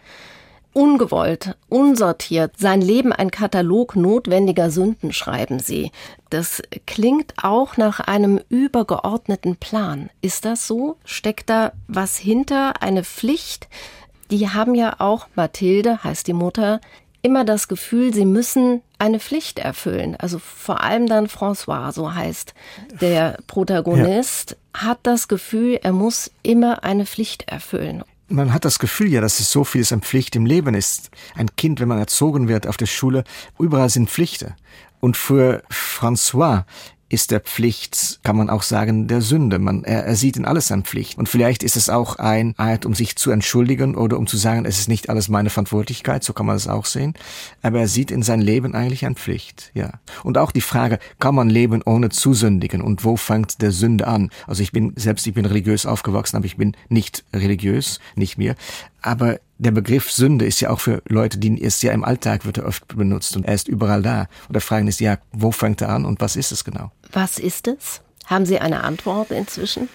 ungewollt, 0.75 1.55
unsortiert, 1.69 2.57
sein 2.57 2.81
Leben 2.81 3.13
ein 3.13 3.31
Katalog 3.31 3.95
notwendiger 3.95 4.69
Sünden, 4.69 5.13
schreiben 5.13 5.59
Sie. 5.59 5.91
Das 6.29 6.61
klingt 6.85 7.33
auch 7.41 7.77
nach 7.77 8.01
einem 8.01 8.41
übergeordneten 8.49 9.55
Plan. 9.55 10.09
Ist 10.21 10.43
das 10.43 10.67
so? 10.67 10.97
Steckt 11.05 11.49
da 11.49 11.71
was 11.87 12.17
hinter, 12.17 12.81
eine 12.81 13.05
Pflicht? 13.05 13.69
Die 14.31 14.49
haben 14.49 14.75
ja 14.75 14.95
auch, 14.99 15.27
Mathilde 15.35 16.03
heißt 16.03 16.27
die 16.27 16.33
Mutter, 16.33 16.81
immer 17.21 17.45
das 17.45 17.69
Gefühl, 17.69 18.13
sie 18.13 18.25
müssen 18.25 18.81
eine 18.99 19.21
Pflicht 19.21 19.59
erfüllen. 19.59 20.17
Also 20.17 20.39
vor 20.39 20.81
allem 20.81 21.07
dann 21.07 21.27
François, 21.27 21.93
so 21.93 22.13
heißt 22.13 22.53
der 22.99 23.37
Protagonist, 23.47 24.57
ja. 24.75 24.87
hat 24.87 24.99
das 25.03 25.29
Gefühl, 25.29 25.79
er 25.81 25.93
muss 25.93 26.31
immer 26.43 26.83
eine 26.83 27.05
Pflicht 27.05 27.47
erfüllen 27.47 28.03
man 28.27 28.53
hat 28.53 28.65
das 28.65 28.79
Gefühl 28.79 29.11
ja, 29.11 29.21
dass 29.21 29.39
es 29.39 29.51
so 29.51 29.63
vieles 29.63 29.91
an 29.91 30.01
Pflicht 30.01 30.35
im 30.35 30.45
Leben 30.45 30.73
ist. 30.73 31.11
Ein 31.35 31.55
Kind, 31.55 31.79
wenn 31.79 31.87
man 31.87 31.99
erzogen 31.99 32.47
wird 32.47 32.67
auf 32.67 32.77
der 32.77 32.85
Schule, 32.85 33.23
überall 33.59 33.89
sind 33.89 34.09
Pflichten. 34.09 34.55
Und 34.99 35.17
für 35.17 35.63
François 35.69 36.63
ist 37.15 37.31
der 37.31 37.39
Pflicht, 37.39 38.19
kann 38.23 38.35
man 38.35 38.49
auch 38.49 38.61
sagen, 38.61 39.07
der 39.07 39.21
Sünde. 39.21 39.57
Man, 39.57 39.85
er, 39.85 40.05
er 40.05 40.17
sieht 40.17 40.35
in 40.35 40.43
alles 40.43 40.69
an 40.69 40.83
Pflicht. 40.83 41.17
Und 41.17 41.29
vielleicht 41.29 41.63
ist 41.63 41.77
es 41.77 41.89
auch 41.89 42.17
ein 42.17 42.53
Art, 42.57 42.85
um 42.85 42.93
sich 42.93 43.15
zu 43.15 43.31
entschuldigen 43.31 43.95
oder 43.95 44.19
um 44.19 44.27
zu 44.27 44.35
sagen, 44.35 44.65
es 44.65 44.79
ist 44.79 44.89
nicht 44.89 45.09
alles 45.09 45.29
meine 45.29 45.49
Verantwortlichkeit, 45.49 46.25
so 46.25 46.33
kann 46.33 46.45
man 46.45 46.57
es 46.57 46.67
auch 46.67 46.83
sehen. 46.83 47.13
Aber 47.61 47.79
er 47.79 47.87
sieht 47.87 48.11
in 48.11 48.21
sein 48.21 48.41
Leben 48.41 48.75
eigentlich 48.75 49.05
an 49.05 49.15
Pflicht, 49.15 49.71
ja. 49.73 49.93
Und 50.23 50.37
auch 50.37 50.51
die 50.51 50.59
Frage, 50.59 50.99
kann 51.21 51.35
man 51.35 51.49
leben 51.49 51.81
ohne 51.85 52.09
zu 52.09 52.33
sündigen? 52.33 52.81
Und 52.81 53.05
wo 53.05 53.15
fängt 53.15 53.61
der 53.61 53.71
Sünde 53.71 54.07
an? 54.07 54.29
Also 54.45 54.61
ich 54.61 54.73
bin, 54.73 54.91
selbst 54.97 55.25
ich 55.25 55.33
bin 55.33 55.45
religiös 55.45 55.85
aufgewachsen, 55.85 56.35
aber 56.35 56.45
ich 56.45 56.57
bin 56.57 56.75
nicht 56.89 57.23
religiös, 57.33 58.01
nicht 58.15 58.37
mehr. 58.37 58.55
Aber 59.05 59.39
der 59.59 59.69
Begriff 59.69 60.11
Sünde 60.11 60.45
ist 60.45 60.61
ja 60.61 60.71
auch 60.71 60.79
für 60.79 61.03
Leute, 61.07 61.37
die 61.37 61.61
ist 61.61 61.83
ja 61.83 61.91
im 61.91 62.03
Alltag 62.03 62.43
wird 62.43 62.57
er 62.57 62.65
oft 62.65 62.87
benutzt 62.87 63.35
und 63.35 63.45
er 63.45 63.53
ist 63.53 63.67
überall 63.67 64.01
da. 64.01 64.21
Und 64.47 64.53
der 64.53 64.63
Frage 64.63 64.89
ist 64.89 64.99
ja, 64.99 65.19
wo 65.31 65.51
fängt 65.51 65.81
er 65.81 65.89
an 65.89 66.05
und 66.05 66.21
was 66.21 66.35
ist 66.35 66.51
es 66.51 66.63
genau? 66.63 66.91
Was 67.11 67.37
ist 67.37 67.67
es? 67.67 68.01
Haben 68.25 68.47
Sie 68.47 68.57
eine 68.57 68.83
Antwort 68.83 69.29
inzwischen? 69.29 69.89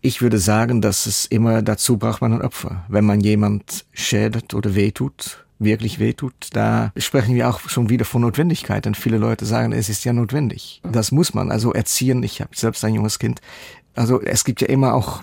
Ich 0.00 0.22
würde 0.22 0.38
sagen, 0.38 0.80
dass 0.80 1.04
es 1.04 1.26
immer 1.26 1.60
dazu 1.60 1.98
braucht 1.98 2.22
man 2.22 2.32
ein 2.32 2.40
Opfer. 2.40 2.86
Wenn 2.88 3.04
man 3.04 3.20
jemand 3.20 3.84
schädet 3.92 4.54
oder 4.54 4.74
wehtut, 4.74 5.44
wirklich 5.58 5.98
wehtut, 5.98 6.48
da 6.54 6.90
sprechen 6.96 7.34
wir 7.34 7.50
auch 7.50 7.60
schon 7.68 7.90
wieder 7.90 8.06
von 8.06 8.22
Notwendigkeit. 8.22 8.86
Denn 8.86 8.94
viele 8.94 9.18
Leute 9.18 9.44
sagen, 9.44 9.72
es 9.72 9.90
ist 9.90 10.04
ja 10.04 10.14
notwendig. 10.14 10.80
Das 10.90 11.12
muss 11.12 11.34
man 11.34 11.50
also 11.50 11.74
erziehen. 11.74 12.22
Ich 12.22 12.40
habe 12.40 12.56
selbst 12.56 12.82
ein 12.82 12.94
junges 12.94 13.18
Kind. 13.18 13.42
Also 13.94 14.22
es 14.22 14.44
gibt 14.44 14.62
ja 14.62 14.68
immer 14.68 14.94
auch 14.94 15.22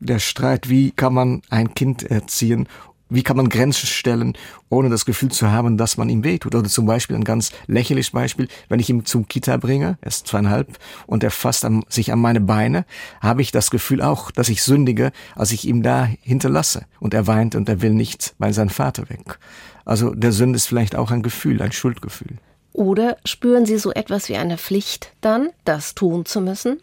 der 0.00 0.18
Streit, 0.18 0.68
wie 0.68 0.90
kann 0.90 1.14
man 1.14 1.42
ein 1.50 1.74
Kind 1.74 2.02
erziehen, 2.02 2.68
wie 3.10 3.22
kann 3.22 3.36
man 3.36 3.48
Grenzen 3.48 3.86
stellen, 3.86 4.36
ohne 4.68 4.88
das 4.88 5.04
Gefühl 5.04 5.30
zu 5.30 5.50
haben, 5.50 5.76
dass 5.76 5.96
man 5.96 6.08
ihm 6.08 6.24
wehtut. 6.24 6.54
Oder 6.54 6.68
zum 6.68 6.86
Beispiel 6.86 7.16
ein 7.16 7.24
ganz 7.24 7.52
lächerliches 7.66 8.10
Beispiel, 8.10 8.48
wenn 8.68 8.80
ich 8.80 8.90
ihn 8.90 9.04
zum 9.04 9.28
Kita 9.28 9.56
bringe, 9.56 9.98
er 10.00 10.08
ist 10.08 10.26
zweieinhalb, 10.26 10.78
und 11.06 11.22
er 11.22 11.30
fasst 11.30 11.64
an, 11.64 11.84
sich 11.88 12.12
an 12.12 12.18
meine 12.18 12.40
Beine, 12.40 12.84
habe 13.20 13.42
ich 13.42 13.52
das 13.52 13.70
Gefühl 13.70 14.02
auch, 14.02 14.30
dass 14.30 14.48
ich 14.48 14.62
sündige, 14.62 15.12
als 15.36 15.52
ich 15.52 15.66
ihm 15.66 15.82
da 15.82 16.08
hinterlasse. 16.22 16.86
Und 16.98 17.14
er 17.14 17.26
weint 17.26 17.54
und 17.54 17.68
er 17.68 17.82
will 17.82 17.94
nicht 17.94 18.34
bei 18.38 18.52
seinem 18.52 18.70
Vater 18.70 19.08
weg. 19.08 19.38
Also 19.84 20.14
der 20.14 20.32
Sünde 20.32 20.56
ist 20.56 20.66
vielleicht 20.66 20.96
auch 20.96 21.10
ein 21.10 21.22
Gefühl, 21.22 21.60
ein 21.62 21.72
Schuldgefühl. 21.72 22.38
Oder 22.72 23.18
spüren 23.24 23.66
Sie 23.66 23.78
so 23.78 23.92
etwas 23.92 24.28
wie 24.28 24.36
eine 24.36 24.58
Pflicht 24.58 25.12
dann, 25.20 25.50
das 25.64 25.94
tun 25.94 26.24
zu 26.24 26.40
müssen? 26.40 26.80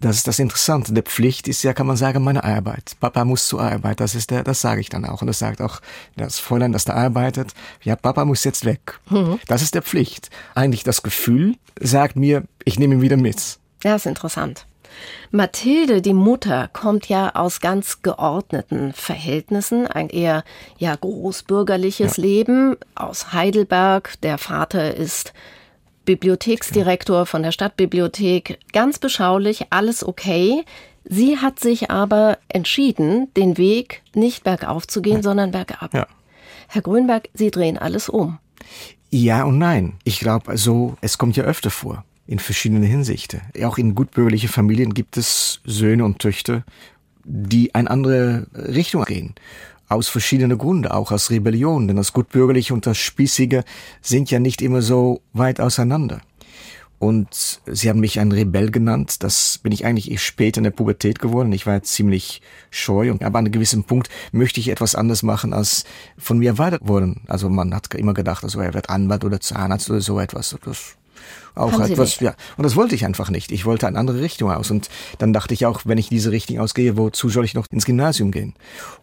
Das 0.00 0.16
ist 0.16 0.28
das 0.28 0.38
Interessante. 0.38 0.92
Der 0.92 1.02
Pflicht 1.02 1.48
ist 1.48 1.62
ja, 1.62 1.72
kann 1.72 1.86
man 1.86 1.96
sagen, 1.96 2.22
meine 2.22 2.44
Arbeit. 2.44 2.96
Papa 3.00 3.24
muss 3.24 3.46
zur 3.46 3.62
Arbeit. 3.62 4.00
Das 4.00 4.14
ist 4.14 4.30
der, 4.30 4.44
das 4.44 4.60
sage 4.60 4.80
ich 4.80 4.88
dann 4.88 5.04
auch. 5.04 5.22
Und 5.22 5.28
das 5.28 5.38
sagt 5.38 5.62
auch 5.62 5.80
das 6.16 6.38
Fräulein, 6.38 6.72
das 6.72 6.84
da 6.84 6.94
arbeitet. 6.94 7.54
Ja, 7.82 7.96
Papa 7.96 8.24
muss 8.24 8.44
jetzt 8.44 8.64
weg. 8.64 8.98
Mhm. 9.08 9.38
Das 9.46 9.62
ist 9.62 9.74
der 9.74 9.82
Pflicht. 9.82 10.30
Eigentlich 10.54 10.84
das 10.84 11.02
Gefühl 11.02 11.56
sagt 11.80 12.16
mir, 12.16 12.44
ich 12.64 12.78
nehme 12.78 12.94
ihn 12.94 13.00
wieder 13.00 13.16
mit. 13.16 13.58
Ja, 13.82 13.96
ist 13.96 14.06
interessant. 14.06 14.66
Mathilde, 15.30 16.02
die 16.02 16.14
Mutter, 16.14 16.68
kommt 16.72 17.08
ja 17.08 17.34
aus 17.34 17.60
ganz 17.60 18.02
geordneten 18.02 18.92
Verhältnissen, 18.92 19.86
ein 19.86 20.08
eher 20.08 20.44
ja 20.78 20.94
großbürgerliches 20.94 22.16
ja. 22.16 22.22
Leben 22.22 22.76
aus 22.94 23.32
Heidelberg. 23.32 24.20
Der 24.22 24.38
Vater 24.38 24.94
ist 24.94 25.32
Bibliotheksdirektor 26.04 27.26
von 27.26 27.42
der 27.42 27.52
Stadtbibliothek. 27.52 28.58
Ganz 28.72 28.98
beschaulich, 28.98 29.66
alles 29.70 30.06
okay. 30.06 30.64
Sie 31.04 31.38
hat 31.38 31.60
sich 31.60 31.90
aber 31.90 32.38
entschieden, 32.48 33.28
den 33.36 33.58
Weg 33.58 34.02
nicht 34.14 34.44
bergauf 34.44 34.86
zu 34.86 35.02
gehen, 35.02 35.16
ja. 35.16 35.22
sondern 35.22 35.50
bergab. 35.50 35.92
Ja. 35.92 36.06
Herr 36.68 36.82
Grünberg, 36.82 37.28
Sie 37.34 37.50
drehen 37.50 37.78
alles 37.78 38.08
um. 38.08 38.38
Ja 39.10 39.44
und 39.44 39.58
nein. 39.58 39.94
Ich 40.04 40.18
glaube, 40.18 40.56
so, 40.56 40.96
es 41.00 41.18
kommt 41.18 41.36
ja 41.36 41.44
öfter 41.44 41.70
vor. 41.70 42.04
In 42.26 42.38
verschiedenen 42.38 42.84
Hinsichten. 42.84 43.42
Auch 43.62 43.76
in 43.76 43.94
gutbürgerlichen 43.94 44.48
Familien 44.48 44.94
gibt 44.94 45.18
es 45.18 45.60
Söhne 45.64 46.06
und 46.06 46.20
Töchter, 46.20 46.64
die 47.22 47.74
eine 47.74 47.90
andere 47.90 48.46
Richtung 48.54 49.04
gehen 49.04 49.34
aus 49.88 50.08
verschiedenen 50.08 50.58
Gründen, 50.58 50.88
auch 50.88 51.12
aus 51.12 51.30
Rebellion, 51.30 51.88
denn 51.88 51.96
das 51.96 52.12
Gutbürgerliche 52.12 52.74
und 52.74 52.86
das 52.86 52.98
Spießige 52.98 53.64
sind 54.00 54.30
ja 54.30 54.38
nicht 54.38 54.62
immer 54.62 54.82
so 54.82 55.20
weit 55.32 55.60
auseinander. 55.60 56.20
Und 56.98 57.60
sie 57.66 57.90
haben 57.90 58.00
mich 58.00 58.18
ein 58.18 58.32
Rebell 58.32 58.70
genannt. 58.70 59.22
Das 59.22 59.58
bin 59.58 59.72
ich 59.72 59.84
eigentlich 59.84 60.22
später 60.22 60.58
in 60.58 60.64
der 60.64 60.70
Pubertät 60.70 61.18
geworden. 61.18 61.52
Ich 61.52 61.66
war 61.66 61.82
ziemlich 61.82 62.40
scheu 62.70 63.10
aber 63.10 63.26
an 63.26 63.44
einem 63.44 63.52
gewissen 63.52 63.84
Punkt 63.84 64.08
möchte 64.32 64.58
ich 64.58 64.68
etwas 64.68 64.94
anderes 64.94 65.22
machen, 65.22 65.52
als 65.52 65.84
von 66.16 66.38
mir 66.38 66.50
erwartet 66.50 66.88
worden. 66.88 67.22
Also 67.26 67.50
man 67.50 67.74
hat 67.74 67.92
immer 67.94 68.14
gedacht, 68.14 68.42
also 68.42 68.60
er 68.60 68.72
wird 68.72 68.88
Anwalt 68.88 69.24
oder 69.24 69.40
Zahnarzt 69.40 69.90
oder 69.90 70.00
so 70.00 70.18
etwas. 70.18 70.56
Das 70.64 70.96
auch 71.54 71.72
Haben 71.72 71.82
etwas, 71.82 72.18
ja. 72.20 72.34
Und 72.56 72.64
das 72.64 72.74
wollte 72.74 72.94
ich 72.94 73.04
einfach 73.04 73.30
nicht. 73.30 73.52
Ich 73.52 73.64
wollte 73.64 73.86
eine 73.86 73.98
andere 73.98 74.20
Richtung 74.20 74.50
aus. 74.50 74.70
Und 74.70 74.88
dann 75.18 75.32
dachte 75.32 75.54
ich 75.54 75.66
auch, 75.66 75.82
wenn 75.84 75.98
ich 75.98 76.08
diese 76.08 76.32
Richtung 76.32 76.58
ausgehe, 76.58 76.96
wozu 76.96 77.28
soll 77.28 77.44
ich 77.44 77.54
noch 77.54 77.66
ins 77.70 77.84
Gymnasium 77.84 78.30
gehen? 78.30 78.54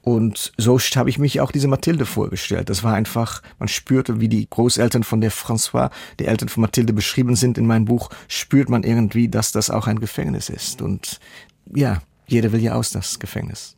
Und 0.02 0.52
so 0.58 0.78
habe 0.80 1.10
ich 1.10 1.18
mich 1.18 1.40
auch 1.40 1.52
diese 1.52 1.68
Mathilde 1.68 2.06
vorgestellt. 2.06 2.70
Das 2.70 2.84
war 2.84 2.94
einfach, 2.94 3.42
man 3.60 3.70
spürte, 3.70 4.20
wie 4.20 4.28
die 4.28 4.50
Großeltern 4.50 5.04
von 5.04 5.22
der 5.22 5.32
François, 5.32 5.92
die 6.20 6.26
Eltern 6.26 6.50
von 6.50 6.62
Mathilde 6.62 6.94
beschrieben 6.94 7.36
sind 7.36 7.58
in 7.58 7.68
meinem 7.68 7.86
Buch, 7.86 8.10
spürt 8.28 8.70
man 8.70 8.84
irgendwie, 8.84 9.30
dass 9.30 9.52
das 9.52 9.70
auch 9.70 9.88
ein 9.88 10.00
Gefängnis 10.00 10.50
ist. 10.50 10.82
Und 10.82 11.20
ja, 11.74 12.02
jeder 12.28 12.52
will 12.52 12.62
ja 12.62 12.74
aus 12.74 12.90
das 12.90 13.20
Gefängnis. 13.20 13.78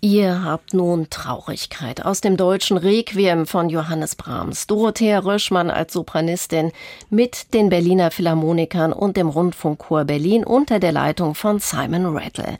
Ihr 0.00 0.44
habt 0.44 0.74
nun 0.74 1.10
Traurigkeit 1.10 2.04
aus 2.04 2.20
dem 2.20 2.36
deutschen 2.36 2.76
Requiem 2.76 3.48
von 3.48 3.68
Johannes 3.68 4.14
Brahms, 4.14 4.68
Dorothea 4.68 5.18
Röschmann 5.18 5.70
als 5.70 5.92
Sopranistin 5.92 6.70
mit 7.10 7.52
den 7.52 7.68
Berliner 7.68 8.12
Philharmonikern 8.12 8.92
und 8.92 9.16
dem 9.16 9.28
Rundfunkchor 9.28 10.04
Berlin 10.04 10.44
unter 10.44 10.78
der 10.78 10.92
Leitung 10.92 11.34
von 11.34 11.58
Simon 11.58 12.06
Rattle. 12.16 12.58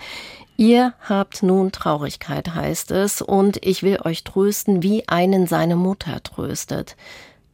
Ihr 0.57 0.94
habt 1.09 1.44
nun 1.44 1.70
Traurigkeit, 1.70 2.57
heißt 2.57 2.90
es, 2.90 3.22
und 3.22 3.64
ich 3.64 3.85
will 3.85 4.01
euch 4.05 4.24
trösten, 4.24 4.83
wie 4.83 5.07
einen 5.07 5.46
seine 5.46 5.77
Mutter 5.77 6.20
tröstet. 6.24 6.96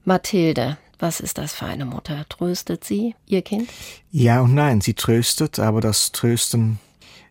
Mathilde, 0.07 0.79
was 0.99 1.21
ist 1.21 1.37
das 1.37 1.53
für 1.53 1.67
eine 1.67 1.85
Mutter? 1.85 2.25
Tröstet 2.31 2.85
sie 2.85 3.15
ihr 3.27 3.43
Kind? 3.43 3.69
Ja 4.11 4.41
und 4.41 4.55
nein, 4.55 4.81
sie 4.81 4.95
tröstet, 4.95 5.59
aber 5.59 5.83
das 5.83 6.13
Trösten 6.13 6.79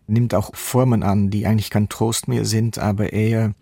nimmt 0.06 0.34
auch 0.34 0.54
Formen 0.54 1.02
an, 1.02 1.30
die 1.30 1.46
eigentlich 1.46 1.70
kein 1.70 1.88
Trost 1.88 2.28
mehr 2.28 2.44
sind, 2.44 2.78
aber 2.78 3.12
eher 3.12 3.54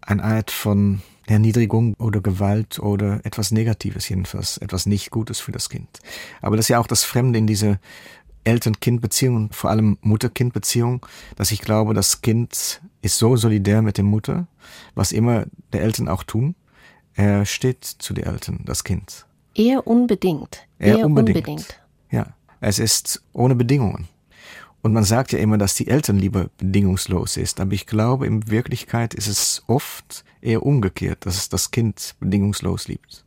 eine 0.00 0.22
Art 0.22 0.50
von 0.50 1.02
Erniedrigung 1.26 1.94
oder 1.94 2.20
Gewalt 2.20 2.78
oder 2.78 3.20
etwas 3.24 3.50
Negatives 3.50 4.08
jedenfalls, 4.08 4.58
etwas 4.58 4.86
nicht 4.86 5.10
Gutes 5.10 5.40
für 5.40 5.52
das 5.52 5.68
Kind. 5.68 6.00
Aber 6.40 6.56
das 6.56 6.66
ist 6.66 6.70
ja 6.70 6.78
auch 6.78 6.86
das 6.86 7.04
Fremde 7.04 7.38
in 7.38 7.46
dieser 7.46 7.78
Eltern-Kind-Beziehung, 8.44 9.50
vor 9.52 9.70
allem 9.70 9.98
Mutter-Kind-Beziehung, 10.02 11.04
dass 11.34 11.50
ich 11.50 11.60
glaube, 11.60 11.94
das 11.94 12.22
Kind 12.22 12.80
ist 13.02 13.18
so 13.18 13.36
solidär 13.36 13.82
mit 13.82 13.96
der 13.96 14.04
Mutter, 14.04 14.46
was 14.94 15.10
immer 15.10 15.46
der 15.72 15.82
Eltern 15.82 16.08
auch 16.08 16.22
tun, 16.22 16.54
er 17.14 17.44
steht 17.44 17.84
zu 17.84 18.14
den 18.14 18.24
Eltern, 18.24 18.60
das 18.64 18.84
Kind. 18.84 19.26
Eher 19.54 19.86
unbedingt. 19.86 20.68
Eher, 20.78 20.98
Eher 20.98 21.06
unbedingt. 21.06 21.48
unbedingt. 21.48 21.80
Ja, 22.10 22.34
es 22.60 22.78
ist 22.78 23.22
ohne 23.32 23.54
Bedingungen. 23.54 24.08
Und 24.86 24.92
man 24.92 25.02
sagt 25.02 25.32
ja 25.32 25.40
immer, 25.40 25.58
dass 25.58 25.74
die 25.74 25.88
Elternliebe 25.88 26.48
bedingungslos 26.58 27.38
ist, 27.38 27.58
aber 27.58 27.72
ich 27.72 27.86
glaube, 27.86 28.24
in 28.24 28.48
Wirklichkeit 28.52 29.14
ist 29.14 29.26
es 29.26 29.64
oft 29.66 30.24
eher 30.40 30.62
umgekehrt, 30.62 31.26
dass 31.26 31.38
es 31.38 31.48
das 31.48 31.72
Kind 31.72 32.14
bedingungslos 32.20 32.86
liebt. 32.86 33.24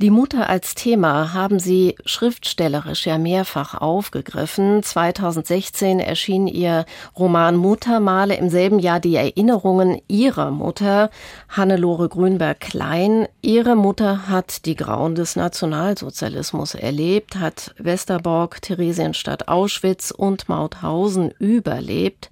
Die 0.00 0.10
Mutter 0.10 0.48
als 0.48 0.76
Thema 0.76 1.32
haben 1.32 1.58
Sie 1.58 1.96
schriftstellerisch 2.04 3.04
ja 3.04 3.18
mehrfach 3.18 3.74
aufgegriffen. 3.74 4.80
2016 4.80 5.98
erschien 5.98 6.46
Ihr 6.46 6.86
Roman 7.18 7.56
Muttermale, 7.56 8.36
im 8.36 8.48
selben 8.48 8.78
Jahr 8.78 9.00
die 9.00 9.16
Erinnerungen 9.16 10.00
Ihrer 10.06 10.52
Mutter, 10.52 11.10
Hannelore 11.48 12.08
Grünberg-Klein. 12.08 13.26
Ihre 13.42 13.74
Mutter 13.74 14.28
hat 14.28 14.66
die 14.66 14.76
Grauen 14.76 15.16
des 15.16 15.34
Nationalsozialismus 15.34 16.76
erlebt, 16.76 17.34
hat 17.34 17.74
Westerbork, 17.78 18.62
Theresienstadt, 18.62 19.48
Auschwitz 19.48 20.12
und 20.12 20.48
Mauthausen 20.48 21.32
überlebt. 21.40 22.30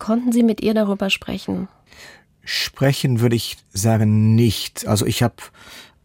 Konnten 0.00 0.32
Sie 0.32 0.42
mit 0.42 0.62
ihr 0.62 0.74
darüber 0.74 1.10
sprechen? 1.10 1.68
Sprechen 2.42 3.20
würde 3.20 3.36
ich 3.36 3.56
sagen 3.72 4.34
nicht. 4.34 4.88
Also 4.88 5.06
ich 5.06 5.22
habe 5.22 5.36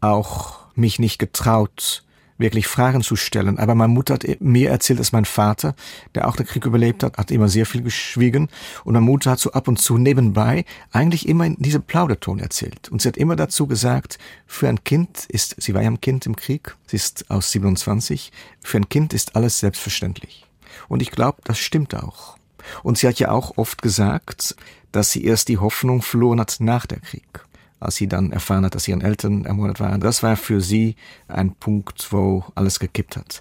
auch 0.00 0.63
mich 0.76 0.98
nicht 0.98 1.18
getraut, 1.18 2.04
wirklich 2.38 2.66
Fragen 2.66 3.02
zu 3.02 3.16
stellen. 3.16 3.58
Aber 3.58 3.74
meine 3.74 3.92
Mutter 3.92 4.14
hat 4.14 4.24
mir 4.40 4.70
erzählt, 4.70 4.98
dass 4.98 5.12
mein 5.12 5.24
Vater, 5.24 5.74
der 6.14 6.28
auch 6.28 6.36
den 6.36 6.46
Krieg 6.46 6.64
überlebt 6.64 7.02
hat, 7.02 7.16
hat 7.16 7.30
immer 7.30 7.48
sehr 7.48 7.66
viel 7.66 7.82
geschwiegen. 7.82 8.48
Und 8.84 8.94
meine 8.94 9.04
Mutter 9.04 9.32
hat 9.32 9.38
so 9.38 9.52
ab 9.52 9.68
und 9.68 9.78
zu 9.78 9.98
nebenbei 9.98 10.64
eigentlich 10.90 11.28
immer 11.28 11.46
in 11.46 11.56
diesem 11.56 11.82
Plauderton 11.82 12.38
erzählt. 12.38 12.88
Und 12.88 13.02
sie 13.02 13.08
hat 13.08 13.16
immer 13.16 13.36
dazu 13.36 13.66
gesagt, 13.66 14.18
für 14.46 14.68
ein 14.68 14.82
Kind 14.84 15.26
ist, 15.28 15.56
sie 15.58 15.74
war 15.74 15.82
ja 15.82 15.88
ein 15.88 16.00
Kind 16.00 16.26
im 16.26 16.36
Krieg, 16.36 16.76
sie 16.86 16.96
ist 16.96 17.30
aus 17.30 17.52
27, 17.52 18.32
für 18.60 18.78
ein 18.78 18.88
Kind 18.88 19.12
ist 19.12 19.36
alles 19.36 19.58
selbstverständlich. 19.58 20.46
Und 20.88 21.02
ich 21.02 21.10
glaube, 21.10 21.38
das 21.44 21.58
stimmt 21.58 21.94
auch. 21.94 22.36
Und 22.82 22.98
sie 22.98 23.06
hat 23.06 23.18
ja 23.18 23.30
auch 23.30 23.58
oft 23.58 23.82
gesagt, 23.82 24.56
dass 24.90 25.12
sie 25.12 25.24
erst 25.24 25.48
die 25.48 25.58
Hoffnung 25.58 26.02
verloren 26.02 26.40
hat 26.40 26.56
nach 26.60 26.86
der 26.86 27.00
Krieg 27.00 27.44
als 27.84 27.96
sie 27.96 28.08
dann 28.08 28.32
erfahren 28.32 28.64
hat, 28.64 28.74
dass 28.74 28.88
ihren 28.88 29.00
Eltern 29.00 29.44
ermordet 29.44 29.80
waren. 29.80 30.00
Das 30.00 30.22
war 30.22 30.36
für 30.36 30.60
sie 30.60 30.96
ein 31.28 31.54
Punkt, 31.54 32.12
wo 32.12 32.44
alles 32.54 32.78
gekippt 32.78 33.16
hat. 33.16 33.40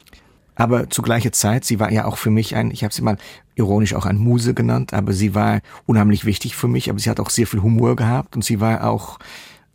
Aber 0.55 0.89
zu 0.89 1.01
gleicher 1.01 1.31
Zeit, 1.31 1.65
sie 1.65 1.79
war 1.79 1.91
ja 1.91 2.05
auch 2.05 2.17
für 2.17 2.29
mich 2.29 2.55
ein, 2.55 2.69
ich 2.71 2.83
habe 2.83 2.93
sie 2.93 3.01
mal 3.01 3.17
ironisch 3.55 3.95
auch 3.95 4.05
ein 4.05 4.17
Muse 4.17 4.53
genannt, 4.53 4.93
aber 4.93 5.13
sie 5.13 5.33
war 5.35 5.61
unheimlich 5.85 6.25
wichtig 6.25 6.55
für 6.55 6.67
mich, 6.67 6.89
aber 6.89 6.99
sie 6.99 7.09
hat 7.09 7.19
auch 7.19 7.29
sehr 7.29 7.47
viel 7.47 7.61
Humor 7.61 7.95
gehabt 7.95 8.35
und 8.35 8.43
sie 8.43 8.59
war 8.59 8.87
auch 8.87 9.19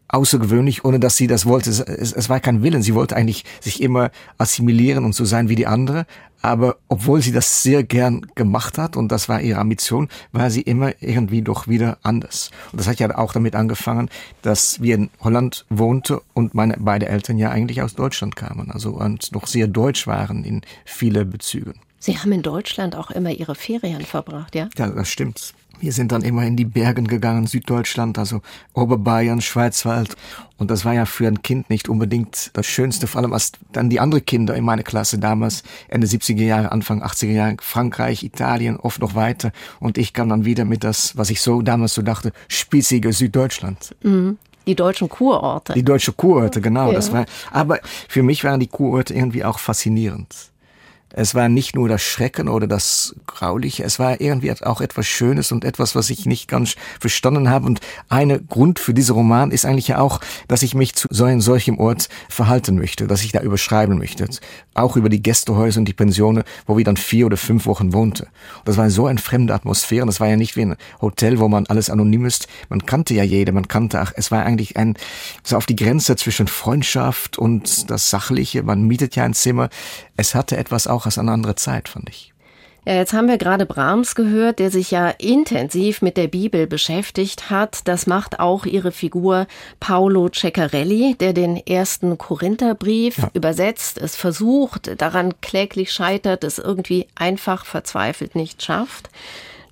außergewöhnlich, 0.08 0.84
ohne 0.84 0.98
dass 0.98 1.16
sie 1.16 1.26
das 1.26 1.46
wollte. 1.46 1.70
Es, 1.70 1.80
es, 1.80 2.12
es, 2.12 2.28
war 2.28 2.40
kein 2.40 2.62
Willen. 2.62 2.82
Sie 2.82 2.94
wollte 2.94 3.16
eigentlich 3.16 3.44
sich 3.60 3.82
immer 3.82 4.10
assimilieren 4.38 5.04
und 5.04 5.14
so 5.14 5.24
sein 5.24 5.48
wie 5.48 5.54
die 5.54 5.66
andere. 5.66 6.06
Aber 6.40 6.76
obwohl 6.88 7.20
sie 7.20 7.32
das 7.32 7.62
sehr 7.62 7.82
gern 7.82 8.26
gemacht 8.34 8.78
hat 8.78 8.96
und 8.96 9.10
das 9.10 9.28
war 9.28 9.40
ihre 9.40 9.58
Ambition, 9.58 10.08
war 10.32 10.50
sie 10.50 10.62
immer 10.62 10.92
irgendwie 11.00 11.42
doch 11.42 11.66
wieder 11.66 11.98
anders. 12.02 12.50
Und 12.70 12.80
das 12.80 12.86
hat 12.86 13.00
ja 13.00 13.16
auch 13.18 13.32
damit 13.32 13.56
angefangen, 13.56 14.08
dass 14.42 14.80
wir 14.80 14.94
in 14.94 15.10
Holland 15.20 15.66
wohnte 15.68 16.22
und 16.34 16.54
meine 16.54 16.76
beide 16.78 17.08
Eltern 17.08 17.38
ja 17.38 17.50
eigentlich 17.50 17.82
aus 17.82 17.94
Deutschland 17.94 18.36
kamen. 18.36 18.70
Also 18.70 18.90
und 18.90 19.32
noch 19.32 19.46
sehr 19.46 19.66
deutsch 19.66 20.06
waren 20.06 20.44
in 20.44 20.62
viele 20.84 21.24
Bezügen. 21.24 21.74
Sie 21.98 22.16
haben 22.16 22.30
in 22.30 22.42
Deutschland 22.42 22.94
auch 22.94 23.10
immer 23.10 23.30
Ihre 23.30 23.56
Ferien 23.56 24.02
verbracht, 24.02 24.54
ja? 24.54 24.68
Ja, 24.76 24.86
das 24.88 25.08
stimmt. 25.08 25.52
Wir 25.80 25.92
sind 25.92 26.12
dann 26.12 26.22
immer 26.22 26.44
in 26.44 26.56
die 26.56 26.64
Bergen 26.64 27.06
gegangen, 27.06 27.46
Süddeutschland, 27.46 28.18
also 28.18 28.40
Oberbayern, 28.74 29.40
Schweizwald. 29.40 30.16
Und 30.56 30.70
das 30.70 30.84
war 30.84 30.94
ja 30.94 31.06
für 31.06 31.26
ein 31.26 31.42
Kind 31.42 31.70
nicht 31.70 31.88
unbedingt 31.88 32.50
das 32.54 32.66
Schönste, 32.66 33.06
vor 33.06 33.20
allem 33.20 33.32
als 33.32 33.52
dann 33.72 33.90
die 33.90 34.00
anderen 34.00 34.26
Kinder 34.26 34.56
in 34.56 34.64
meiner 34.64 34.82
Klasse 34.82 35.18
damals, 35.18 35.62
Ende 35.86 36.06
70er 36.06 36.42
Jahre, 36.42 36.72
Anfang 36.72 37.02
80er 37.02 37.30
Jahre, 37.30 37.56
Frankreich, 37.60 38.24
Italien, 38.24 38.76
oft 38.76 39.00
noch 39.00 39.14
weiter. 39.14 39.52
Und 39.78 39.98
ich 39.98 40.12
kam 40.12 40.28
dann 40.28 40.44
wieder 40.44 40.64
mit 40.64 40.82
das, 40.82 41.16
was 41.16 41.30
ich 41.30 41.40
so 41.40 41.62
damals 41.62 41.94
so 41.94 42.02
dachte, 42.02 42.32
spießige 42.48 43.12
Süddeutschland. 43.12 43.94
Mhm. 44.02 44.38
Die 44.66 44.74
deutschen 44.74 45.08
Kurorte. 45.08 45.72
Die 45.72 45.82
deutsche 45.82 46.12
Kurorte, 46.12 46.60
genau. 46.60 46.88
Ja. 46.88 46.94
Das 46.94 47.10
war, 47.10 47.24
aber 47.50 47.78
für 48.06 48.22
mich 48.22 48.44
waren 48.44 48.60
die 48.60 48.66
Kurorte 48.66 49.14
irgendwie 49.14 49.42
auch 49.42 49.58
faszinierend. 49.58 50.50
Es 51.14 51.34
war 51.34 51.48
nicht 51.48 51.74
nur 51.74 51.88
das 51.88 52.02
Schrecken 52.02 52.48
oder 52.48 52.66
das 52.66 53.16
Grauliche, 53.26 53.82
es 53.82 53.98
war 53.98 54.20
irgendwie 54.20 54.52
auch 54.62 54.82
etwas 54.82 55.06
Schönes 55.06 55.52
und 55.52 55.64
etwas, 55.64 55.94
was 55.94 56.10
ich 56.10 56.26
nicht 56.26 56.48
ganz 56.48 56.76
verstanden 57.00 57.48
habe. 57.48 57.66
Und 57.66 57.80
ein 58.10 58.46
Grund 58.48 58.78
für 58.78 58.92
diesen 58.92 59.14
Roman 59.14 59.50
ist 59.50 59.64
eigentlich 59.64 59.88
ja 59.88 60.00
auch, 60.00 60.20
dass 60.48 60.62
ich 60.62 60.74
mich 60.74 60.94
zu 60.94 61.08
so 61.10 61.24
einem 61.24 61.40
solchen 61.40 61.78
Ort 61.78 62.08
verhalten 62.28 62.76
möchte, 62.76 63.06
dass 63.06 63.24
ich 63.24 63.32
da 63.32 63.40
überschreiben 63.40 63.96
möchte. 63.96 64.28
Auch 64.74 64.96
über 64.96 65.08
die 65.08 65.22
Gästehäuser 65.22 65.78
und 65.78 65.86
die 65.86 65.94
Pensionen, 65.94 66.44
wo 66.66 66.76
wir 66.76 66.84
dann 66.84 66.98
vier 66.98 67.24
oder 67.24 67.38
fünf 67.38 67.64
Wochen 67.64 67.94
wohnte. 67.94 68.28
Das 68.66 68.76
war 68.76 68.90
so 68.90 69.06
eine 69.06 69.18
fremde 69.18 69.54
Atmosphäre. 69.54 70.04
Das 70.04 70.20
war 70.20 70.28
ja 70.28 70.36
nicht 70.36 70.56
wie 70.56 70.62
ein 70.62 70.76
Hotel, 71.00 71.38
wo 71.38 71.48
man 71.48 71.66
alles 71.66 71.88
anonym 71.88 72.26
ist. 72.26 72.48
Man 72.68 72.84
kannte 72.84 73.14
ja 73.14 73.22
jede, 73.22 73.52
man 73.52 73.66
kannte, 73.66 74.00
ach, 74.00 74.12
es 74.14 74.30
war 74.30 74.44
eigentlich 74.44 74.76
ein, 74.76 74.94
so 75.42 75.56
auf 75.56 75.64
die 75.64 75.76
Grenze 75.76 76.16
zwischen 76.16 76.48
Freundschaft 76.48 77.38
und 77.38 77.90
das 77.90 78.10
Sachliche. 78.10 78.62
Man 78.62 78.82
mietet 78.82 79.16
ja 79.16 79.24
ein 79.24 79.34
Zimmer. 79.34 79.70
Es 80.16 80.34
hatte 80.34 80.56
etwas 80.56 80.86
auch 80.86 80.97
aus 81.06 81.18
einer 81.18 81.32
anderen 81.32 81.56
Zeit, 81.56 81.88
fand 81.88 82.08
ich. 82.08 82.32
Ja, 82.88 82.94
jetzt 82.94 83.12
haben 83.12 83.28
wir 83.28 83.36
gerade 83.36 83.66
Brahms 83.66 84.14
gehört, 84.14 84.60
der 84.60 84.70
sich 84.70 84.90
ja 84.90 85.10
intensiv 85.10 86.00
mit 86.00 86.16
der 86.16 86.28
Bibel 86.28 86.66
beschäftigt 86.66 87.50
hat. 87.50 87.86
Das 87.86 88.06
macht 88.06 88.40
auch 88.40 88.64
ihre 88.64 88.92
Figur 88.92 89.46
Paolo 89.78 90.30
Ceccarelli, 90.30 91.14
der 91.20 91.34
den 91.34 91.58
ersten 91.58 92.16
Korintherbrief 92.16 93.18
ja. 93.18 93.30
übersetzt, 93.34 93.98
es 93.98 94.16
versucht, 94.16 95.02
daran 95.02 95.38
kläglich 95.42 95.92
scheitert, 95.92 96.44
es 96.44 96.58
irgendwie 96.58 97.06
einfach 97.14 97.66
verzweifelt 97.66 98.34
nicht 98.34 98.62
schafft. 98.62 99.10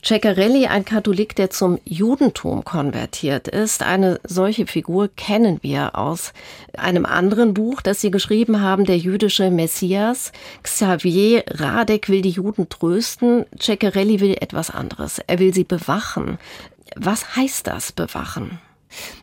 Ceccarelli, 0.06 0.66
ein 0.66 0.84
Katholik, 0.84 1.34
der 1.34 1.50
zum 1.50 1.80
Judentum 1.84 2.62
konvertiert 2.62 3.48
ist. 3.48 3.82
Eine 3.82 4.20
solche 4.22 4.68
Figur 4.68 5.08
kennen 5.08 5.58
wir 5.62 5.98
aus 5.98 6.32
einem 6.78 7.04
anderen 7.04 7.54
Buch, 7.54 7.82
das 7.82 8.02
Sie 8.02 8.12
geschrieben 8.12 8.60
haben, 8.60 8.84
der 8.84 8.98
jüdische 8.98 9.50
Messias. 9.50 10.30
Xavier 10.62 11.42
Radek 11.48 12.08
will 12.08 12.22
die 12.22 12.30
Juden 12.30 12.68
trösten. 12.68 13.46
Ceccarelli 13.58 14.20
will 14.20 14.36
etwas 14.40 14.70
anderes. 14.70 15.18
Er 15.26 15.40
will 15.40 15.52
sie 15.52 15.64
bewachen. 15.64 16.38
Was 16.94 17.34
heißt 17.34 17.66
das, 17.66 17.90
bewachen? 17.90 18.60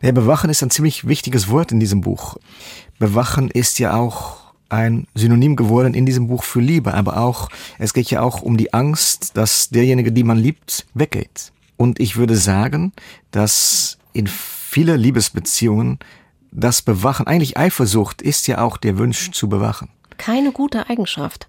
Ja, 0.02 0.12
bewachen 0.12 0.50
ist 0.50 0.62
ein 0.62 0.68
ziemlich 0.68 1.08
wichtiges 1.08 1.48
Wort 1.48 1.72
in 1.72 1.80
diesem 1.80 2.02
Buch. 2.02 2.36
Bewachen 2.98 3.50
ist 3.50 3.78
ja 3.78 3.96
auch 3.96 4.43
ein 4.68 5.06
Synonym 5.14 5.56
geworden 5.56 5.94
in 5.94 6.06
diesem 6.06 6.28
Buch 6.28 6.44
für 6.44 6.60
Liebe, 6.60 6.94
aber 6.94 7.18
auch, 7.18 7.48
es 7.78 7.94
geht 7.94 8.10
ja 8.10 8.22
auch 8.22 8.42
um 8.42 8.56
die 8.56 8.72
Angst, 8.72 9.36
dass 9.36 9.68
derjenige, 9.70 10.12
die 10.12 10.24
man 10.24 10.38
liebt, 10.38 10.86
weggeht. 10.94 11.52
Und 11.76 12.00
ich 12.00 12.16
würde 12.16 12.36
sagen, 12.36 12.92
dass 13.30 13.98
in 14.12 14.26
viele 14.26 14.96
Liebesbeziehungen 14.96 15.98
das 16.50 16.82
Bewachen, 16.82 17.26
eigentlich 17.26 17.56
Eifersucht 17.56 18.22
ist 18.22 18.46
ja 18.46 18.58
auch 18.58 18.76
der 18.76 18.98
Wunsch 18.98 19.32
zu 19.32 19.48
bewachen. 19.48 19.90
Keine 20.16 20.52
gute 20.52 20.88
Eigenschaft. 20.88 21.48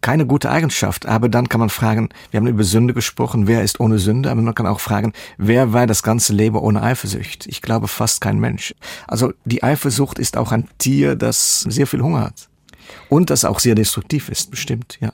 Keine 0.00 0.26
gute 0.26 0.50
Eigenschaft, 0.50 1.06
aber 1.06 1.28
dann 1.28 1.48
kann 1.48 1.58
man 1.58 1.70
fragen, 1.70 2.10
wir 2.30 2.38
haben 2.38 2.46
über 2.46 2.64
Sünde 2.64 2.94
gesprochen, 2.94 3.46
wer 3.46 3.62
ist 3.62 3.80
ohne 3.80 3.98
Sünde, 3.98 4.30
aber 4.30 4.42
man 4.42 4.54
kann 4.54 4.66
auch 4.66 4.78
fragen, 4.78 5.12
wer 5.38 5.72
war 5.72 5.86
das 5.86 6.02
ganze 6.02 6.32
Leben 6.32 6.56
ohne 6.56 6.82
Eifersucht? 6.82 7.46
Ich 7.46 7.62
glaube 7.62 7.88
fast 7.88 8.20
kein 8.20 8.38
Mensch. 8.38 8.74
Also 9.08 9.32
die 9.44 9.62
Eifersucht 9.62 10.18
ist 10.18 10.36
auch 10.36 10.52
ein 10.52 10.68
Tier, 10.78 11.16
das 11.16 11.60
sehr 11.60 11.86
viel 11.86 12.02
Hunger 12.02 12.20
hat. 12.20 12.48
Und 13.08 13.30
das 13.30 13.44
auch 13.44 13.60
sehr 13.60 13.74
destruktiv 13.74 14.28
ist, 14.28 14.50
bestimmt, 14.50 14.98
ja. 15.00 15.12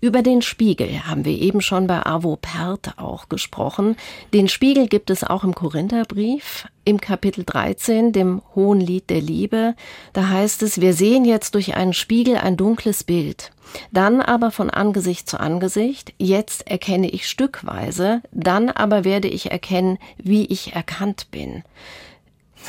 Über 0.00 0.22
den 0.22 0.42
Spiegel 0.42 1.06
haben 1.06 1.24
wir 1.24 1.38
eben 1.38 1.60
schon 1.60 1.86
bei 1.86 2.04
Avo 2.06 2.36
Pert 2.36 2.94
auch 2.96 3.28
gesprochen. 3.28 3.96
Den 4.32 4.48
Spiegel 4.48 4.88
gibt 4.88 5.10
es 5.10 5.24
auch 5.24 5.44
im 5.44 5.54
Korintherbrief, 5.54 6.66
im 6.84 7.00
Kapitel 7.00 7.44
13, 7.44 8.12
dem 8.12 8.40
Hohen 8.54 8.80
Lied 8.80 9.10
der 9.10 9.20
Liebe. 9.20 9.74
Da 10.12 10.28
heißt 10.28 10.62
es, 10.62 10.80
wir 10.80 10.94
sehen 10.94 11.24
jetzt 11.24 11.54
durch 11.54 11.74
einen 11.74 11.92
Spiegel 11.92 12.36
ein 12.36 12.56
dunkles 12.56 13.04
Bild. 13.04 13.50
Dann 13.92 14.20
aber 14.20 14.50
von 14.50 14.70
Angesicht 14.70 15.28
zu 15.28 15.40
Angesicht. 15.40 16.14
Jetzt 16.18 16.66
erkenne 16.66 17.08
ich 17.10 17.28
stückweise. 17.28 18.22
Dann 18.32 18.70
aber 18.70 19.04
werde 19.04 19.28
ich 19.28 19.50
erkennen, 19.50 19.98
wie 20.16 20.46
ich 20.46 20.74
erkannt 20.74 21.28
bin. 21.30 21.62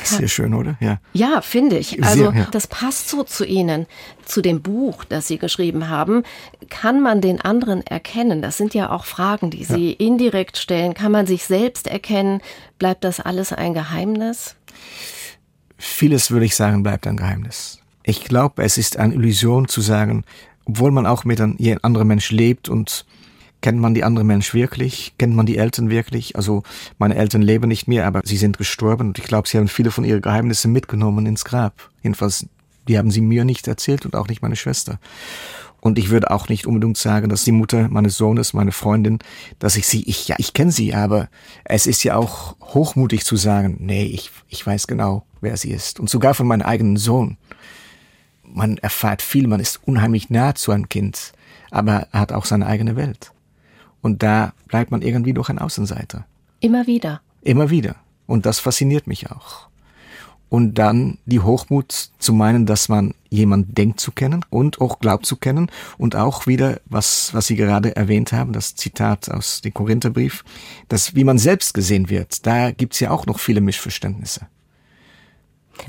Sehr 0.04 0.28
schön, 0.28 0.54
oder? 0.54 0.76
Ja, 0.80 0.98
ja 1.12 1.40
finde 1.40 1.78
ich. 1.78 2.02
Also 2.04 2.30
Sehr, 2.30 2.40
ja. 2.40 2.48
das 2.50 2.66
passt 2.66 3.08
so 3.08 3.22
zu 3.24 3.44
Ihnen, 3.44 3.86
zu 4.24 4.42
dem 4.42 4.62
Buch, 4.62 5.04
das 5.04 5.26
Sie 5.28 5.38
geschrieben 5.38 5.88
haben. 5.88 6.22
Kann 6.68 7.02
man 7.02 7.20
den 7.20 7.40
anderen 7.40 7.86
erkennen? 7.86 8.42
Das 8.42 8.56
sind 8.56 8.74
ja 8.74 8.90
auch 8.90 9.04
Fragen, 9.04 9.50
die 9.50 9.64
Sie 9.64 9.90
ja. 9.90 9.96
indirekt 9.98 10.58
stellen. 10.58 10.94
Kann 10.94 11.12
man 11.12 11.26
sich 11.26 11.44
selbst 11.44 11.86
erkennen? 11.86 12.40
Bleibt 12.78 13.04
das 13.04 13.20
alles 13.20 13.52
ein 13.52 13.74
Geheimnis? 13.74 14.56
Vieles 15.78 16.30
würde 16.30 16.46
ich 16.46 16.56
sagen, 16.56 16.82
bleibt 16.82 17.06
ein 17.06 17.16
Geheimnis. 17.16 17.80
Ich 18.02 18.24
glaube, 18.24 18.62
es 18.62 18.78
ist 18.78 18.98
eine 18.98 19.14
Illusion 19.14 19.68
zu 19.68 19.80
sagen, 19.80 20.24
obwohl 20.64 20.90
man 20.90 21.06
auch 21.06 21.24
mit 21.24 21.40
einem 21.40 21.56
anderen 21.82 22.08
Mensch 22.08 22.30
lebt 22.30 22.68
und 22.68 23.04
Kennt 23.66 23.80
man 23.80 23.94
die 23.94 24.04
andere 24.04 24.24
Mensch 24.24 24.54
wirklich? 24.54 25.14
Kennt 25.18 25.34
man 25.34 25.44
die 25.44 25.58
Eltern 25.58 25.90
wirklich? 25.90 26.36
Also 26.36 26.62
meine 26.98 27.16
Eltern 27.16 27.42
leben 27.42 27.66
nicht 27.66 27.88
mehr, 27.88 28.06
aber 28.06 28.20
sie 28.22 28.36
sind 28.36 28.58
gestorben 28.58 29.08
und 29.08 29.18
ich 29.18 29.24
glaube, 29.24 29.48
sie 29.48 29.58
haben 29.58 29.66
viele 29.66 29.90
von 29.90 30.04
ihren 30.04 30.22
Geheimnissen 30.22 30.70
mitgenommen 30.70 31.26
ins 31.26 31.44
Grab. 31.44 31.90
Jedenfalls, 32.00 32.46
die 32.86 32.96
haben 32.96 33.10
sie 33.10 33.20
mir 33.20 33.44
nicht 33.44 33.66
erzählt 33.66 34.06
und 34.06 34.14
auch 34.14 34.28
nicht 34.28 34.40
meine 34.40 34.54
Schwester. 34.54 35.00
Und 35.80 35.98
ich 35.98 36.10
würde 36.10 36.30
auch 36.30 36.48
nicht 36.48 36.68
unbedingt 36.68 36.96
sagen, 36.96 37.28
dass 37.28 37.42
die 37.42 37.50
Mutter 37.50 37.88
meines 37.88 38.16
Sohnes, 38.16 38.54
meine 38.54 38.70
Freundin, 38.70 39.18
dass 39.58 39.74
ich 39.74 39.88
sie, 39.88 40.04
ich, 40.04 40.28
ja, 40.28 40.36
ich 40.38 40.52
kenne 40.52 40.70
sie, 40.70 40.94
aber 40.94 41.28
es 41.64 41.88
ist 41.88 42.04
ja 42.04 42.14
auch 42.14 42.54
hochmutig 42.60 43.24
zu 43.24 43.34
sagen, 43.34 43.78
nee, 43.80 44.04
ich, 44.04 44.30
ich 44.46 44.64
weiß 44.64 44.86
genau, 44.86 45.24
wer 45.40 45.56
sie 45.56 45.72
ist. 45.72 45.98
Und 45.98 46.08
sogar 46.08 46.34
von 46.34 46.46
meinem 46.46 46.62
eigenen 46.62 46.98
Sohn. 46.98 47.36
Man 48.44 48.78
erfahrt 48.78 49.22
viel, 49.22 49.48
man 49.48 49.58
ist 49.58 49.80
unheimlich 49.84 50.30
nah 50.30 50.54
zu 50.54 50.70
einem 50.70 50.88
Kind, 50.88 51.32
aber 51.72 52.06
er 52.12 52.20
hat 52.20 52.30
auch 52.30 52.44
seine 52.44 52.68
eigene 52.68 52.94
Welt. 52.94 53.32
Und 54.06 54.22
da 54.22 54.52
bleibt 54.68 54.92
man 54.92 55.02
irgendwie 55.02 55.32
doch 55.32 55.48
ein 55.48 55.58
Außenseiter. 55.58 56.24
Immer 56.60 56.86
wieder. 56.86 57.20
Immer 57.42 57.70
wieder. 57.70 57.96
Und 58.28 58.46
das 58.46 58.60
fasziniert 58.60 59.08
mich 59.08 59.32
auch. 59.32 59.66
Und 60.48 60.74
dann 60.74 61.18
die 61.26 61.40
Hochmut 61.40 62.10
zu 62.20 62.32
meinen, 62.32 62.66
dass 62.66 62.88
man 62.88 63.14
jemand 63.30 63.76
denkt 63.76 63.98
zu 63.98 64.12
kennen 64.12 64.44
und 64.48 64.80
auch 64.80 65.00
glaubt 65.00 65.26
zu 65.26 65.34
kennen. 65.34 65.72
Und 65.98 66.14
auch 66.14 66.46
wieder, 66.46 66.80
was, 66.84 67.34
was 67.34 67.48
Sie 67.48 67.56
gerade 67.56 67.96
erwähnt 67.96 68.30
haben, 68.30 68.52
das 68.52 68.76
Zitat 68.76 69.28
aus 69.28 69.60
dem 69.60 69.74
Korintherbrief, 69.74 70.44
dass 70.86 71.16
wie 71.16 71.24
man 71.24 71.38
selbst 71.38 71.74
gesehen 71.74 72.08
wird, 72.08 72.46
da 72.46 72.70
gibt's 72.70 73.00
ja 73.00 73.10
auch 73.10 73.26
noch 73.26 73.40
viele 73.40 73.60
Missverständnisse. 73.60 74.46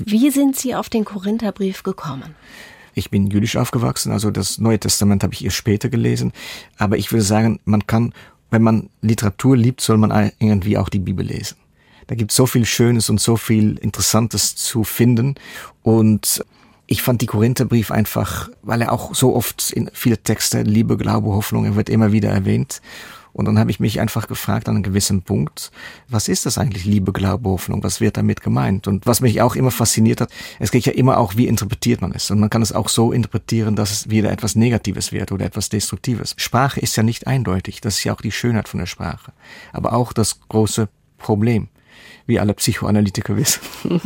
Wie 0.00 0.30
sind 0.32 0.56
Sie 0.56 0.74
auf 0.74 0.88
den 0.88 1.04
Korintherbrief 1.04 1.84
gekommen? 1.84 2.34
Ich 2.98 3.10
bin 3.10 3.28
jüdisch 3.28 3.56
aufgewachsen, 3.56 4.12
also 4.12 4.30
das 4.30 4.58
Neue 4.58 4.78
Testament 4.78 5.22
habe 5.22 5.32
ich 5.32 5.44
erst 5.44 5.56
später 5.56 5.88
gelesen. 5.88 6.32
Aber 6.76 6.98
ich 6.98 7.12
würde 7.12 7.24
sagen, 7.24 7.60
man 7.64 7.86
kann, 7.86 8.12
wenn 8.50 8.62
man 8.62 8.90
Literatur 9.02 9.56
liebt, 9.56 9.80
soll 9.80 9.98
man 9.98 10.32
irgendwie 10.38 10.76
auch 10.76 10.88
die 10.88 10.98
Bibel 10.98 11.24
lesen. 11.24 11.56
Da 12.08 12.14
gibt 12.14 12.32
es 12.32 12.36
so 12.36 12.46
viel 12.46 12.64
Schönes 12.64 13.08
und 13.10 13.20
so 13.20 13.36
viel 13.36 13.78
Interessantes 13.78 14.56
zu 14.56 14.82
finden. 14.82 15.36
Und 15.82 16.44
ich 16.86 17.02
fand 17.02 17.20
die 17.20 17.26
Korintherbrief 17.26 17.90
einfach, 17.90 18.48
weil 18.62 18.82
er 18.82 18.92
auch 18.92 19.14
so 19.14 19.36
oft 19.36 19.70
in 19.72 19.90
viele 19.92 20.18
Texte, 20.18 20.62
Liebe, 20.62 20.96
Glaube, 20.96 21.28
Hoffnung, 21.28 21.66
er 21.66 21.76
wird 21.76 21.90
immer 21.90 22.12
wieder 22.12 22.30
erwähnt. 22.30 22.80
Und 23.32 23.44
dann 23.44 23.58
habe 23.58 23.70
ich 23.70 23.80
mich 23.80 24.00
einfach 24.00 24.28
gefragt 24.28 24.68
an 24.68 24.76
einem 24.76 24.82
gewissen 24.82 25.22
Punkt, 25.22 25.70
was 26.08 26.28
ist 26.28 26.46
das 26.46 26.58
eigentlich, 26.58 26.84
Liebe, 26.84 27.12
Glaube, 27.12 27.50
Hoffnung? 27.50 27.82
Was 27.82 28.00
wird 28.00 28.16
damit 28.16 28.42
gemeint? 28.42 28.86
Und 28.86 29.06
was 29.06 29.20
mich 29.20 29.40
auch 29.42 29.56
immer 29.56 29.70
fasziniert 29.70 30.20
hat, 30.20 30.30
es 30.58 30.70
geht 30.70 30.86
ja 30.86 30.92
immer 30.92 31.18
auch, 31.18 31.36
wie 31.36 31.46
interpretiert 31.46 32.00
man 32.00 32.12
es? 32.12 32.30
Und 32.30 32.40
man 32.40 32.50
kann 32.50 32.62
es 32.62 32.72
auch 32.72 32.88
so 32.88 33.12
interpretieren, 33.12 33.76
dass 33.76 33.90
es 33.90 34.10
wieder 34.10 34.30
etwas 34.30 34.56
Negatives 34.56 35.12
wird 35.12 35.32
oder 35.32 35.44
etwas 35.44 35.68
Destruktives. 35.68 36.34
Sprache 36.36 36.80
ist 36.80 36.96
ja 36.96 37.02
nicht 37.02 37.26
eindeutig. 37.26 37.80
Das 37.80 37.98
ist 37.98 38.04
ja 38.04 38.14
auch 38.14 38.20
die 38.20 38.32
Schönheit 38.32 38.68
von 38.68 38.78
der 38.78 38.86
Sprache. 38.86 39.32
Aber 39.72 39.92
auch 39.92 40.12
das 40.12 40.40
große 40.48 40.88
Problem, 41.18 41.68
wie 42.26 42.40
alle 42.40 42.54
Psychoanalytiker 42.54 43.36
wissen. 43.36 43.60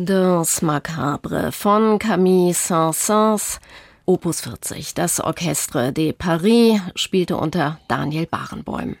Danse 0.00 0.64
Macabre 0.64 1.50
von 1.50 1.98
Camille 1.98 2.54
Saint-Saëns, 2.54 3.58
Opus 4.06 4.42
40. 4.42 4.94
Das 4.94 5.18
Orchestre 5.18 5.92
de 5.92 6.12
Paris 6.12 6.80
spielte 6.94 7.36
unter 7.36 7.80
Daniel 7.88 8.26
Barenbäum. 8.26 8.94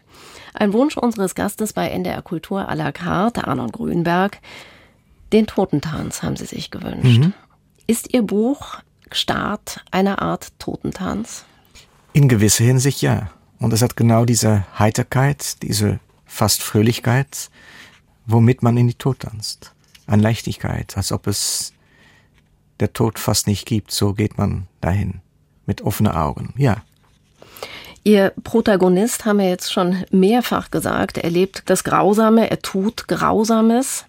Ein 0.54 0.72
Wunsch 0.72 0.96
unseres 0.96 1.36
Gastes 1.36 1.72
bei 1.72 1.88
NDR 1.88 2.20
Kultur 2.22 2.68
à 2.68 2.74
la 2.74 2.90
carte, 2.90 3.46
Arnon 3.46 3.70
Grünberg. 3.70 4.40
Den 5.32 5.46
Totentanz 5.46 6.24
haben 6.24 6.34
Sie 6.34 6.46
sich 6.46 6.72
gewünscht. 6.72 7.20
Mhm. 7.20 7.32
Ist 7.86 8.12
Ihr 8.12 8.22
Buch 8.22 8.78
Start 9.12 9.84
eine 9.92 10.20
Art 10.20 10.48
Totentanz? 10.58 11.44
In 12.12 12.26
gewisser 12.26 12.64
Hinsicht 12.64 13.02
ja. 13.02 13.30
Und 13.60 13.72
es 13.72 13.82
hat 13.82 13.96
genau 13.96 14.24
diese 14.24 14.64
Heiterkeit, 14.76 15.62
diese 15.62 16.00
fast 16.26 16.60
Fröhlichkeit, 16.60 17.50
womit 18.26 18.64
man 18.64 18.76
in 18.76 18.88
die 18.88 18.94
Tod 18.94 19.20
tanzt 19.20 19.76
an 20.08 20.20
Leichtigkeit, 20.20 20.96
als 20.96 21.12
ob 21.12 21.26
es 21.26 21.72
der 22.80 22.92
Tod 22.92 23.18
fast 23.18 23.46
nicht 23.46 23.66
gibt. 23.66 23.92
So 23.92 24.14
geht 24.14 24.38
man 24.38 24.66
dahin 24.80 25.20
mit 25.66 25.82
offenen 25.82 26.12
Augen. 26.12 26.54
Ja. 26.56 26.78
Ihr 28.04 28.32
Protagonist, 28.42 29.24
haben 29.24 29.38
wir 29.38 29.48
jetzt 29.48 29.72
schon 29.72 30.04
mehrfach 30.10 30.70
gesagt, 30.70 31.18
erlebt 31.18 31.64
das 31.66 31.84
Grausame, 31.84 32.50
er 32.50 32.60
tut 32.60 33.06
Grausames. 33.06 34.06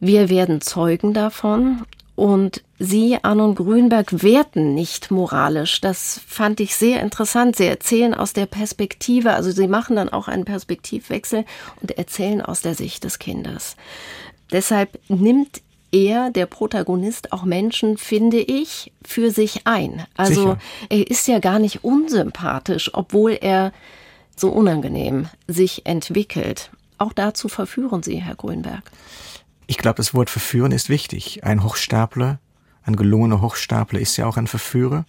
Wir 0.00 0.28
werden 0.28 0.60
Zeugen 0.60 1.14
davon. 1.14 1.84
Und 2.14 2.64
Sie, 2.80 3.16
Arnon 3.22 3.54
Grünberg, 3.54 4.24
werten 4.24 4.74
nicht 4.74 5.12
moralisch. 5.12 5.80
Das 5.80 6.20
fand 6.26 6.58
ich 6.58 6.74
sehr 6.74 7.00
interessant. 7.00 7.54
Sie 7.54 7.66
erzählen 7.66 8.12
aus 8.12 8.32
der 8.32 8.46
Perspektive, 8.46 9.34
also 9.34 9.52
Sie 9.52 9.68
machen 9.68 9.94
dann 9.94 10.08
auch 10.08 10.26
einen 10.26 10.44
Perspektivwechsel 10.44 11.44
und 11.80 11.92
erzählen 11.92 12.42
aus 12.42 12.60
der 12.60 12.74
Sicht 12.74 13.04
des 13.04 13.20
Kindes. 13.20 13.76
Deshalb 14.50 14.98
nimmt 15.08 15.62
er, 15.90 16.30
der 16.30 16.46
Protagonist, 16.46 17.32
auch 17.32 17.44
Menschen, 17.44 17.96
finde 17.96 18.38
ich, 18.38 18.92
für 19.04 19.30
sich 19.30 19.66
ein. 19.66 20.06
Also 20.16 20.42
Sicher. 20.42 20.58
er 20.90 21.10
ist 21.10 21.28
ja 21.28 21.38
gar 21.38 21.58
nicht 21.58 21.84
unsympathisch, 21.84 22.90
obwohl 22.94 23.32
er 23.40 23.72
so 24.36 24.50
unangenehm 24.50 25.28
sich 25.46 25.86
entwickelt. 25.86 26.70
Auch 26.98 27.12
dazu 27.12 27.48
verführen 27.48 28.02
Sie, 28.02 28.16
Herr 28.22 28.34
Grünberg. 28.34 28.90
Ich 29.66 29.78
glaube, 29.78 29.96
das 29.96 30.14
Wort 30.14 30.30
verführen 30.30 30.72
ist 30.72 30.88
wichtig. 30.88 31.44
Ein 31.44 31.62
Hochstapler, 31.62 32.38
ein 32.82 32.96
gelungener 32.96 33.40
Hochstapler 33.40 34.00
ist 34.00 34.16
ja 34.16 34.26
auch 34.26 34.36
ein 34.36 34.46
Verführer. 34.46 35.06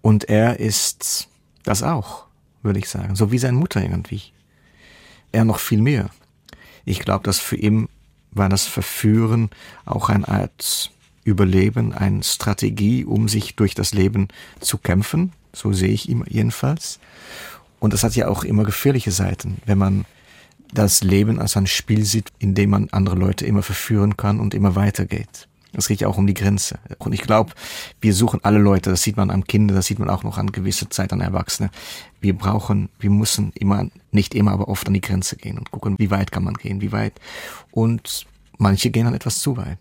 Und 0.00 0.28
er 0.28 0.60
ist 0.60 1.28
das 1.64 1.82
auch, 1.82 2.26
würde 2.62 2.78
ich 2.78 2.88
sagen. 2.88 3.14
So 3.14 3.30
wie 3.30 3.38
seine 3.38 3.56
Mutter 3.56 3.82
irgendwie. 3.82 4.22
Er 5.32 5.44
noch 5.44 5.58
viel 5.58 5.80
mehr. 5.80 6.10
Ich 6.84 7.00
glaube, 7.00 7.24
dass 7.24 7.38
für 7.38 7.56
ihn 7.56 7.88
war 8.30 8.48
das 8.48 8.66
Verführen 8.66 9.50
auch 9.84 10.08
eine 10.08 10.28
Art 10.28 10.90
Überleben, 11.24 11.92
eine 11.92 12.22
Strategie, 12.22 13.04
um 13.04 13.28
sich 13.28 13.54
durch 13.54 13.74
das 13.74 13.92
Leben 13.92 14.28
zu 14.60 14.78
kämpfen. 14.78 15.32
So 15.52 15.72
sehe 15.72 15.90
ich 15.90 16.08
ihn 16.08 16.24
jedenfalls. 16.26 17.00
Und 17.80 17.92
das 17.92 18.02
hat 18.02 18.16
ja 18.16 18.28
auch 18.28 18.44
immer 18.44 18.64
gefährliche 18.64 19.12
Seiten, 19.12 19.58
wenn 19.66 19.78
man 19.78 20.04
das 20.72 21.02
Leben 21.02 21.38
als 21.38 21.56
ein 21.56 21.66
Spiel 21.66 22.04
sieht, 22.04 22.32
in 22.38 22.54
dem 22.54 22.70
man 22.70 22.88
andere 22.90 23.16
Leute 23.16 23.46
immer 23.46 23.62
verführen 23.62 24.16
kann 24.16 24.40
und 24.40 24.54
immer 24.54 24.74
weitergeht. 24.74 25.48
Es 25.78 25.88
geht 25.88 26.00
ja 26.00 26.08
auch 26.08 26.18
um 26.18 26.26
die 26.26 26.34
Grenze. 26.34 26.78
Und 26.98 27.12
ich 27.12 27.22
glaube, 27.22 27.52
wir 28.00 28.12
suchen 28.12 28.40
alle 28.42 28.58
Leute, 28.58 28.90
das 28.90 29.02
sieht 29.02 29.16
man 29.16 29.30
an 29.30 29.44
Kindern, 29.44 29.76
das 29.76 29.86
sieht 29.86 29.98
man 29.98 30.10
auch 30.10 30.22
noch 30.22 30.38
an 30.38 30.52
gewisser 30.52 30.90
Zeit 30.90 31.12
an 31.12 31.20
Erwachsene. 31.20 31.70
Wir 32.20 32.36
brauchen, 32.36 32.88
wir 32.98 33.10
müssen 33.10 33.52
immer, 33.54 33.86
nicht 34.10 34.34
immer, 34.34 34.52
aber 34.52 34.68
oft 34.68 34.86
an 34.86 34.94
die 34.94 35.00
Grenze 35.00 35.36
gehen 35.36 35.58
und 35.58 35.70
gucken, 35.70 35.96
wie 35.98 36.10
weit 36.10 36.32
kann 36.32 36.44
man 36.44 36.54
gehen, 36.54 36.80
wie 36.80 36.92
weit. 36.92 37.14
Und 37.70 38.26
manche 38.58 38.90
gehen 38.90 39.04
dann 39.04 39.14
etwas 39.14 39.38
zu 39.38 39.56
weit. 39.56 39.78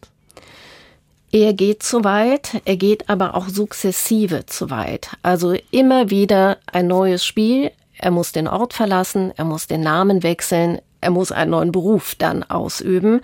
Er 1.32 1.54
geht 1.54 1.84
zu 1.84 2.06
weit, 2.06 2.62
er 2.64 2.78
geht 2.78 3.10
aber 3.10 3.36
auch 3.36 3.50
sukzessive 3.50 4.46
zu 4.46 4.70
weit. 4.70 5.10
Also 5.24 5.56
immer 5.72 6.10
wieder 6.10 6.58
ein 6.68 6.88
neues 6.88 7.26
Spiel. 7.26 7.72
Er 7.98 8.12
muss 8.12 8.32
den 8.32 8.48
Ort 8.48 8.74
verlassen, 8.74 9.34
er 9.36 9.44
muss 9.44 9.68
den 9.68 9.82
Namen 9.82 10.24
wechseln, 10.24 10.80
er 11.02 11.12
muss 11.12 11.32
einen 11.32 11.52
neuen 11.52 11.72
Beruf 11.72 12.16
dann 12.16 12.44
ausüben. 12.44 13.22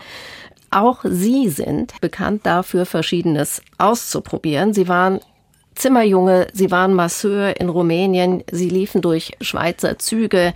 Auch 0.74 1.00
Sie 1.04 1.50
sind 1.50 2.00
bekannt 2.02 2.46
dafür, 2.46 2.86
Verschiedenes 2.86 3.62
auszuprobieren. 3.78 4.74
Sie 4.74 4.88
waren 4.88 5.20
Zimmerjunge, 5.76 6.48
Sie 6.54 6.72
waren 6.72 6.94
Masseur 6.94 7.60
in 7.60 7.70
Rumänien, 7.70 8.44
Sie 8.52 8.70
liefen 8.70 9.02
durch 9.02 9.34
Schweizer 9.42 10.00
Züge. 10.00 10.54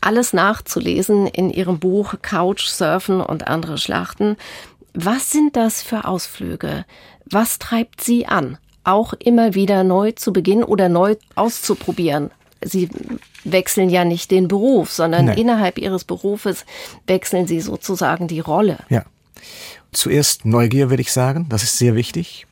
Alles 0.00 0.32
nachzulesen 0.32 1.26
in 1.26 1.50
Ihrem 1.50 1.78
Buch 1.78 2.14
Couchsurfen 2.22 3.20
und 3.20 3.46
andere 3.48 3.78
Schlachten. 3.78 4.36
Was 4.94 5.30
sind 5.30 5.56
das 5.56 5.82
für 5.82 6.06
Ausflüge? 6.06 6.84
Was 7.30 7.58
treibt 7.58 8.02
Sie 8.02 8.26
an, 8.26 8.58
auch 8.84 9.14
immer 9.14 9.54
wieder 9.54 9.84
neu 9.84 10.12
zu 10.12 10.32
beginnen 10.32 10.64
oder 10.64 10.88
neu 10.88 11.16
auszuprobieren? 11.34 12.30
Sie 12.64 12.88
wechseln 13.44 13.90
ja 13.90 14.04
nicht 14.04 14.30
den 14.30 14.48
Beruf, 14.48 14.92
sondern 14.92 15.26
Nein. 15.26 15.38
innerhalb 15.38 15.78
Ihres 15.78 16.04
Berufes 16.04 16.64
wechseln 17.06 17.46
Sie 17.46 17.60
sozusagen 17.60 18.28
die 18.28 18.40
Rolle. 18.40 18.78
Ja. 18.88 19.04
Zuerst 19.92 20.44
Neugier, 20.44 20.90
würde 20.90 21.02
ich 21.02 21.12
sagen, 21.12 21.46
das 21.48 21.62
ist 21.62 21.78
sehr 21.78 21.94
wichtig. 21.94 22.46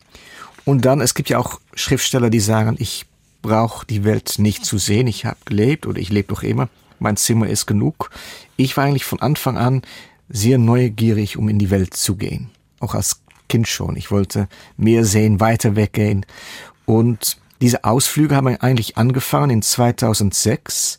Und 0.64 0.84
dann, 0.84 1.00
es 1.00 1.14
gibt 1.14 1.30
ja 1.30 1.38
auch 1.38 1.60
Schriftsteller, 1.74 2.30
die 2.30 2.40
sagen, 2.40 2.76
ich 2.78 3.06
brauche 3.42 3.86
die 3.86 4.04
Welt 4.04 4.34
nicht 4.38 4.64
zu 4.64 4.78
sehen, 4.78 5.06
ich 5.06 5.24
habe 5.24 5.38
gelebt 5.44 5.86
oder 5.86 5.98
ich 5.98 6.10
lebe 6.10 6.28
doch 6.28 6.42
immer, 6.42 6.68
mein 6.98 7.16
Zimmer 7.16 7.48
ist 7.48 7.66
genug. 7.66 8.10
Ich 8.56 8.76
war 8.76 8.84
eigentlich 8.84 9.04
von 9.04 9.20
Anfang 9.20 9.56
an 9.56 9.82
sehr 10.28 10.58
neugierig, 10.58 11.36
um 11.36 11.48
in 11.48 11.58
die 11.58 11.70
Welt 11.70 11.94
zu 11.94 12.16
gehen. 12.16 12.50
Auch 12.78 12.94
als 12.94 13.22
Kind 13.48 13.66
schon. 13.66 13.96
Ich 13.96 14.10
wollte 14.10 14.48
mehr 14.76 15.04
sehen, 15.04 15.40
weiter 15.40 15.76
weggehen. 15.76 16.24
Und 16.84 17.38
diese 17.60 17.84
Ausflüge 17.84 18.36
haben 18.36 18.46
eigentlich 18.48 18.96
angefangen 18.96 19.50
in 19.50 19.62
2006. 19.62 20.98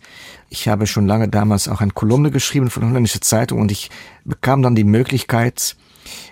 Ich 0.50 0.68
habe 0.68 0.86
schon 0.86 1.08
lange 1.08 1.28
damals 1.28 1.68
auch 1.68 1.82
eine 1.82 1.92
Kolumne 1.92 2.30
geschrieben 2.30 2.70
von 2.70 2.82
der 2.82 2.90
Holländische 2.92 3.20
Zeitung 3.20 3.60
und 3.60 3.72
ich 3.72 3.90
bekam 4.26 4.62
dann 4.62 4.76
die 4.76 4.84
Möglichkeit, 4.84 5.76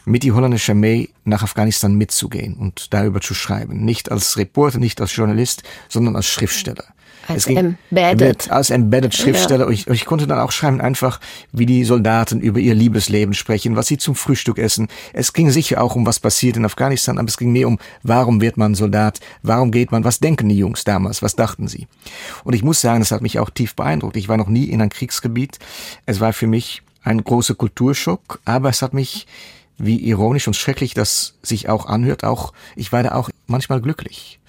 mit 0.06 0.24
die 0.24 0.32
holländische 0.32 0.74
Armee 0.74 1.10
nach 1.26 1.44
Afghanistan 1.44 1.94
mitzugehen 1.96 2.56
und 2.56 2.94
darüber 2.94 3.22
zu 3.22 3.34
schreiben. 3.34 3.86
Nicht 3.86 4.12
als 4.12 4.38
Reporter, 4.38 4.80
nicht 4.80 5.00
als 5.02 5.16
Journalist, 5.16 5.64
sondern 5.88 6.16
als 6.16 6.28
Schriftsteller. 6.28 6.86
Als 7.30 7.48
embedded. 7.48 8.50
Als 8.52 8.70
embedded 8.72 9.14
Schriftsteller. 9.16 9.66
Ja. 9.66 9.72
Ich, 9.72 9.88
ich 9.88 10.06
konnte 10.06 10.26
dann 10.26 10.40
auch 10.40 10.52
schreiben, 10.52 10.82
einfach, 10.82 11.20
wie 11.52 11.66
die 11.66 11.84
Soldaten 11.84 12.42
über 12.42 12.60
ihr 12.60 12.74
Liebesleben 12.74 13.34
sprechen, 13.34 13.76
was 13.76 13.88
sie 13.88 13.98
zum 13.98 14.16
Frühstück 14.16 14.58
essen. 14.58 14.88
Es 15.14 15.34
ging 15.34 15.52
sicher 15.52 15.84
auch 15.84 15.96
um, 15.96 16.06
was 16.06 16.20
passiert 16.20 16.58
in 16.58 16.66
Afghanistan, 16.66 17.20
aber 17.20 17.28
es 17.28 17.38
ging 17.38 17.52
mehr 17.52 17.68
um, 17.68 17.78
warum 18.04 18.42
wird 18.42 18.58
man 18.58 18.74
Soldat? 18.74 19.20
Warum 19.44 19.72
geht 19.72 19.92
man? 19.92 20.04
Was 20.04 20.20
denken 20.20 20.50
die 20.50 20.58
Jungs 20.58 20.84
damals? 20.84 21.22
Was 21.22 21.36
dachten 21.36 21.68
sie? 21.68 21.88
Und 22.44 22.54
ich 22.54 22.64
muss 22.64 22.82
sagen, 22.82 23.00
das 23.00 23.12
hat 23.12 23.22
mich 23.22 23.40
auch 23.40 23.52
tief 23.52 23.76
beeindruckt. 23.76 24.18
Ich 24.18 24.28
war 24.28 24.38
noch 24.38 24.50
nie 24.50 24.66
in 24.66 24.82
einem 24.82 24.90
Kriegsgebiet. 24.90 25.60
Es 26.06 26.20
war 26.20 26.34
für 26.34 26.48
mich 26.48 26.82
ein 27.04 27.24
großer 27.24 27.56
Kulturschock, 27.56 28.40
aber 28.46 28.70
es 28.70 28.82
hat 28.82 28.94
mich 28.94 29.28
wie 29.78 29.98
ironisch 29.98 30.48
und 30.48 30.56
schrecklich 30.56 30.94
das 30.94 31.36
sich 31.42 31.70
auch 31.70 31.86
anhört, 31.86 32.24
auch, 32.24 32.54
ich 32.76 32.92
war 32.92 33.02
da 33.02 33.14
auch 33.14 33.30
manchmal 33.48 33.82
glücklich. 33.82 34.40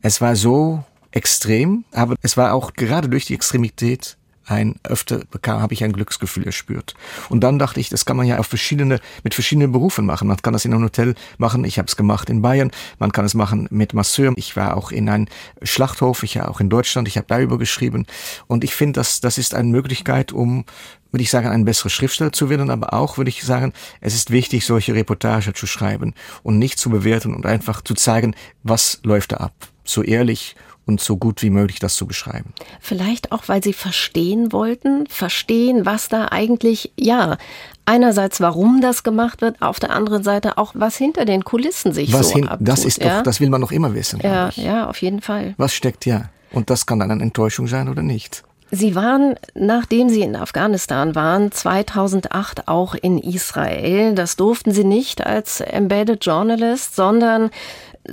Es 0.00 0.20
war 0.20 0.36
so 0.36 0.84
extrem, 1.10 1.84
aber 1.92 2.16
es 2.22 2.36
war 2.36 2.52
auch 2.54 2.74
gerade 2.74 3.08
durch 3.08 3.24
die 3.24 3.34
Extremität 3.34 4.18
ein 4.48 4.76
öfter 4.82 5.20
bekam, 5.30 5.60
habe 5.60 5.74
ich 5.74 5.84
ein 5.84 5.92
Glücksgefühl 5.92 6.44
erspürt. 6.44 6.94
Und 7.28 7.40
dann 7.40 7.58
dachte 7.58 7.80
ich, 7.80 7.88
das 7.88 8.04
kann 8.04 8.16
man 8.16 8.26
ja 8.26 8.38
auf 8.38 8.46
verschiedene, 8.46 9.00
mit 9.22 9.34
verschiedenen 9.34 9.72
Berufen 9.72 10.06
machen. 10.06 10.28
Man 10.28 10.38
kann 10.38 10.52
das 10.52 10.64
in 10.64 10.72
einem 10.72 10.84
Hotel 10.84 11.14
machen. 11.36 11.64
Ich 11.64 11.78
habe 11.78 11.86
es 11.86 11.96
gemacht 11.96 12.30
in 12.30 12.42
Bayern. 12.42 12.70
Man 12.98 13.12
kann 13.12 13.24
es 13.24 13.34
machen 13.34 13.68
mit 13.70 13.94
Masseur. 13.94 14.32
Ich 14.36 14.56
war 14.56 14.76
auch 14.76 14.90
in 14.90 15.08
einem 15.08 15.26
Schlachthof. 15.62 16.22
Ich 16.22 16.36
war 16.36 16.50
auch 16.50 16.60
in 16.60 16.70
Deutschland. 16.70 17.08
Ich 17.08 17.16
habe 17.16 17.26
darüber 17.28 17.58
geschrieben. 17.58 18.06
Und 18.46 18.64
ich 18.64 18.74
finde, 18.74 19.00
dass 19.00 19.20
das 19.20 19.38
ist 19.38 19.54
eine 19.54 19.68
Möglichkeit, 19.68 20.32
um 20.32 20.64
würde 21.10 21.22
ich 21.22 21.30
sagen, 21.30 21.48
ein 21.48 21.64
besserer 21.64 21.88
Schriftsteller 21.88 22.32
zu 22.32 22.50
werden, 22.50 22.68
aber 22.68 22.92
auch 22.92 23.16
würde 23.16 23.30
ich 23.30 23.42
sagen, 23.42 23.72
es 24.02 24.14
ist 24.14 24.30
wichtig, 24.30 24.66
solche 24.66 24.94
Reportage 24.94 25.54
zu 25.54 25.66
schreiben 25.66 26.12
und 26.42 26.58
nicht 26.58 26.78
zu 26.78 26.90
bewerten 26.90 27.34
und 27.34 27.46
einfach 27.46 27.80
zu 27.80 27.94
zeigen, 27.94 28.34
was 28.62 29.00
läuft 29.04 29.32
da 29.32 29.38
ab. 29.38 29.54
So 29.88 30.02
ehrlich 30.02 30.54
und 30.86 31.00
so 31.00 31.16
gut 31.16 31.42
wie 31.42 31.50
möglich 31.50 31.78
das 31.78 31.96
zu 31.96 32.06
beschreiben. 32.06 32.54
Vielleicht 32.80 33.30
auch, 33.30 33.44
weil 33.46 33.62
Sie 33.62 33.74
verstehen 33.74 34.52
wollten, 34.52 35.06
verstehen, 35.06 35.84
was 35.84 36.08
da 36.08 36.28
eigentlich, 36.30 36.92
ja, 36.98 37.36
einerseits, 37.84 38.40
warum 38.40 38.80
das 38.80 39.02
gemacht 39.02 39.42
wird, 39.42 39.60
auf 39.60 39.80
der 39.80 39.90
anderen 39.90 40.22
Seite 40.22 40.56
auch, 40.56 40.72
was 40.74 40.96
hinter 40.96 41.24
den 41.26 41.44
Kulissen 41.44 41.92
sich 41.92 42.12
was 42.12 42.28
so 42.30 42.36
hin, 42.36 42.48
abtut. 42.48 42.68
Das 42.68 42.84
ist 42.84 43.02
ja? 43.02 43.18
doch, 43.18 43.22
das 43.22 43.40
will 43.40 43.50
man 43.50 43.60
noch 43.60 43.72
immer 43.72 43.94
wissen. 43.94 44.20
Ja, 44.22 44.50
ja, 44.56 44.88
auf 44.88 45.00
jeden 45.02 45.20
Fall. 45.20 45.54
Was 45.58 45.74
steckt 45.74 46.06
ja? 46.06 46.30
Und 46.52 46.70
das 46.70 46.86
kann 46.86 46.98
dann 46.98 47.10
eine 47.10 47.22
Enttäuschung 47.22 47.66
sein 47.66 47.88
oder 47.88 48.02
nicht. 48.02 48.44
Sie 48.70 48.94
waren, 48.94 49.36
nachdem 49.54 50.10
Sie 50.10 50.20
in 50.20 50.36
Afghanistan 50.36 51.14
waren, 51.14 51.50
2008 51.50 52.68
auch 52.68 52.94
in 52.94 53.18
Israel. 53.18 54.14
Das 54.14 54.36
durften 54.36 54.72
Sie 54.72 54.84
nicht 54.84 55.24
als 55.24 55.62
Embedded 55.62 56.24
Journalist, 56.24 56.94
sondern 56.94 57.50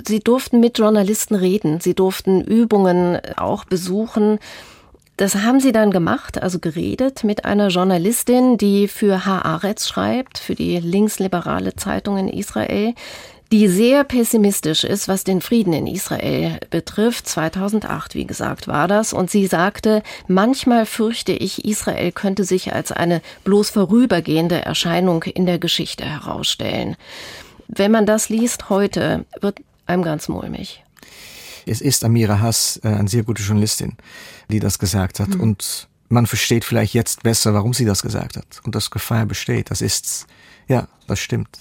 Sie 0.04 0.20
durften 0.20 0.60
mit 0.60 0.78
Journalisten 0.78 1.34
reden. 1.34 1.80
Sie 1.80 1.94
durften 1.94 2.40
Übungen 2.40 3.18
auch 3.36 3.64
besuchen. 3.64 4.38
Das 5.16 5.36
haben 5.36 5.60
Sie 5.60 5.72
dann 5.72 5.90
gemacht, 5.90 6.42
also 6.42 6.58
geredet 6.58 7.24
mit 7.24 7.46
einer 7.46 7.68
Journalistin, 7.68 8.58
die 8.58 8.86
für 8.86 9.24
Haaretz 9.24 9.88
schreibt, 9.88 10.38
für 10.38 10.54
die 10.54 10.78
linksliberale 10.78 11.74
Zeitung 11.74 12.18
in 12.18 12.28
Israel, 12.28 12.92
die 13.52 13.68
sehr 13.68 14.04
pessimistisch 14.04 14.84
ist, 14.84 15.08
was 15.08 15.24
den 15.24 15.40
Frieden 15.40 15.72
in 15.72 15.86
Israel 15.86 16.58
betrifft. 16.68 17.28
2008, 17.28 18.14
wie 18.14 18.26
gesagt, 18.26 18.68
war 18.68 18.88
das. 18.88 19.12
Und 19.12 19.30
sie 19.30 19.46
sagte, 19.46 20.02
manchmal 20.26 20.84
fürchte 20.84 21.32
ich, 21.32 21.64
Israel 21.64 22.12
könnte 22.12 22.44
sich 22.44 22.74
als 22.74 22.92
eine 22.92 23.22
bloß 23.44 23.70
vorübergehende 23.70 24.62
Erscheinung 24.62 25.22
in 25.22 25.46
der 25.46 25.58
Geschichte 25.58 26.04
herausstellen. 26.04 26.96
Wenn 27.68 27.92
man 27.92 28.04
das 28.04 28.28
liest 28.28 28.68
heute, 28.68 29.24
wird 29.40 29.60
einem 29.86 30.02
ganz 30.02 30.28
mulmig. 30.28 30.84
Es 31.66 31.80
ist 31.80 32.04
Amira 32.04 32.40
Hass, 32.40 32.80
äh, 32.84 32.88
eine 32.88 33.08
sehr 33.08 33.24
gute 33.24 33.42
Journalistin, 33.42 33.96
die 34.48 34.60
das 34.60 34.78
gesagt 34.78 35.18
hat. 35.18 35.30
Mhm. 35.30 35.40
Und 35.40 35.88
man 36.08 36.26
versteht 36.26 36.64
vielleicht 36.64 36.94
jetzt 36.94 37.22
besser, 37.22 37.54
warum 37.54 37.74
sie 37.74 37.84
das 37.84 38.02
gesagt 38.02 38.36
hat. 38.36 38.60
Und 38.64 38.74
das 38.74 38.90
Gefahr 38.90 39.26
besteht. 39.26 39.70
Das 39.70 39.80
ist, 39.80 40.26
ja, 40.68 40.86
das 41.06 41.18
stimmt. 41.18 41.58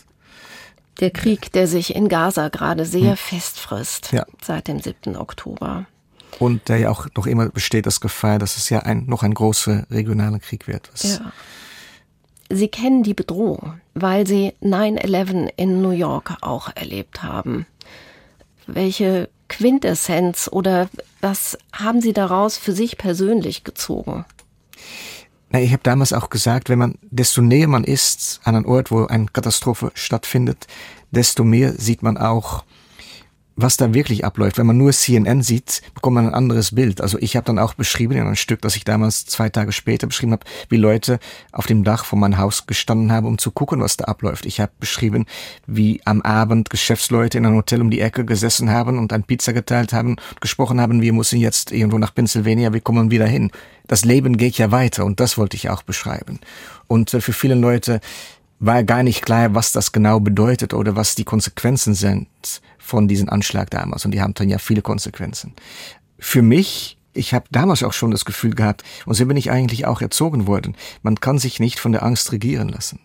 Der 0.99 1.11
Krieg, 1.11 1.51
der 1.51 1.67
sich 1.67 1.95
in 1.95 2.07
Gaza 2.07 2.47
gerade 2.49 2.85
sehr 2.85 3.11
hm. 3.11 3.17
festfrisst, 3.17 4.13
ja. 4.13 4.25
seit 4.41 4.69
dem 4.69 4.79
7. 4.79 5.17
Oktober. 5.17 5.87
Und 6.39 6.69
der 6.69 6.77
ja 6.77 6.89
auch 6.89 7.07
noch 7.15 7.27
immer 7.27 7.49
besteht 7.49 7.85
das 7.85 7.99
Gefahr, 7.99 8.39
dass 8.39 8.55
es 8.55 8.69
ja 8.69 8.79
ein, 8.79 9.05
noch 9.05 9.23
ein 9.23 9.33
großer 9.33 9.87
regionaler 9.91 10.39
Krieg 10.39 10.67
wird. 10.67 10.89
ja. 11.01 11.31
Sie 12.47 12.67
kennen 12.67 13.01
die 13.01 13.15
Bedrohung, 13.15 13.81
weil 13.95 14.27
Sie 14.27 14.53
9-11 14.61 15.49
in 15.57 15.81
New 15.81 15.89
York 15.89 16.37
auch 16.41 16.69
erlebt 16.75 17.23
haben. 17.23 17.65
Welche 18.67 19.29
Quintessenz 19.47 20.49
oder 20.51 20.89
was 21.21 21.57
haben 21.71 22.01
Sie 22.01 22.13
daraus 22.13 22.57
für 22.57 22.71
sich 22.71 22.97
persönlich 22.97 23.63
gezogen? 23.63 24.25
Na, 25.49 25.59
ich 25.61 25.71
habe 25.71 25.83
damals 25.83 26.13
auch 26.13 26.29
gesagt, 26.29 26.69
wenn 26.69 26.79
man, 26.79 26.97
desto 27.01 27.41
näher 27.41 27.67
man 27.67 27.83
ist 27.83 28.41
an 28.43 28.55
einen 28.55 28.65
Ort, 28.65 28.91
wo 28.91 29.05
eine 29.05 29.27
Katastrophe 29.27 29.91
stattfindet, 29.93 30.67
desto 31.11 31.43
mehr 31.43 31.73
sieht 31.73 32.01
man 32.01 32.17
auch, 32.17 32.63
was 33.55 33.77
da 33.77 33.93
wirklich 33.93 34.25
abläuft. 34.25 34.57
Wenn 34.57 34.65
man 34.65 34.77
nur 34.77 34.91
CNN 34.91 35.41
sieht, 35.41 35.81
bekommt 35.93 36.15
man 36.15 36.27
ein 36.27 36.33
anderes 36.33 36.75
Bild. 36.75 36.99
Also 36.99 37.17
ich 37.19 37.35
habe 37.35 37.45
dann 37.45 37.59
auch 37.59 37.73
beschrieben 37.73 38.13
in 38.13 38.21
einem 38.21 38.35
Stück, 38.35 38.61
das 38.61 38.75
ich 38.75 38.83
damals 38.83 39.25
zwei 39.25 39.49
Tage 39.49 39.71
später 39.71 40.07
beschrieben 40.07 40.33
habe, 40.33 40.45
wie 40.69 40.77
Leute 40.77 41.19
auf 41.51 41.65
dem 41.65 41.83
Dach 41.83 42.05
von 42.05 42.19
meinem 42.19 42.37
Haus 42.37 42.67
gestanden 42.67 43.11
haben, 43.11 43.27
um 43.27 43.37
zu 43.37 43.51
gucken, 43.51 43.81
was 43.81 43.97
da 43.97 44.05
abläuft. 44.05 44.45
Ich 44.45 44.59
habe 44.59 44.71
beschrieben, 44.79 45.25
wie 45.67 46.01
am 46.05 46.21
Abend 46.21 46.69
Geschäftsleute 46.69 47.37
in 47.37 47.45
einem 47.45 47.55
Hotel 47.55 47.81
um 47.81 47.89
die 47.89 48.01
Ecke 48.01 48.25
gesessen 48.25 48.69
haben 48.69 48.99
und 48.99 49.13
ein 49.13 49.23
Pizza 49.23 49.53
geteilt 49.53 49.93
haben, 49.93 50.17
gesprochen 50.41 50.81
haben, 50.81 51.01
wir 51.01 51.13
müssen 51.13 51.39
jetzt 51.39 51.71
irgendwo 51.71 51.97
nach 51.97 52.13
Pennsylvania, 52.13 52.73
wir 52.73 52.81
kommen 52.81 53.11
wieder 53.11 53.27
hin. 53.27 53.51
Das 53.87 54.03
Leben 54.03 54.35
geht 54.37 54.57
ja 54.57 54.71
weiter 54.71 55.05
und 55.05 55.19
das 55.19 55.37
wollte 55.37 55.55
ich 55.55 55.69
auch 55.69 55.83
beschreiben. 55.83 56.39
Und 56.87 57.13
äh, 57.13 57.21
für 57.21 57.33
viele 57.33 57.55
Leute 57.55 58.01
war 58.59 58.83
gar 58.83 59.03
nicht 59.03 59.23
klar, 59.23 59.53
was 59.53 59.71
das 59.71 59.91
genau 59.91 60.19
bedeutet 60.19 60.73
oder 60.73 60.95
was 60.95 61.15
die 61.15 61.25
Konsequenzen 61.25 61.93
sind 61.93 62.27
von 62.85 63.07
diesem 63.07 63.29
Anschlag 63.29 63.71
damals. 63.71 64.05
Und 64.05 64.11
die 64.11 64.21
haben 64.21 64.35
dann 64.35 64.47
ja 64.47 64.59
viele 64.59 64.83
Konsequenzen. 64.83 65.53
Für 66.19 66.43
mich, 66.43 66.99
ich 67.13 67.33
habe 67.33 67.45
damals 67.49 67.81
auch 67.81 67.93
schon 67.93 68.11
das 68.11 68.25
Gefühl 68.25 68.53
gehabt, 68.53 68.83
und 69.07 69.15
so 69.15 69.25
bin 69.25 69.37
ich 69.37 69.49
eigentlich 69.49 69.87
auch 69.87 70.01
erzogen 70.01 70.45
worden, 70.45 70.77
man 71.01 71.19
kann 71.19 71.39
sich 71.39 71.59
nicht 71.59 71.79
von 71.79 71.93
der 71.93 72.03
Angst 72.03 72.31
regieren 72.31 72.69
lassen. 72.69 72.99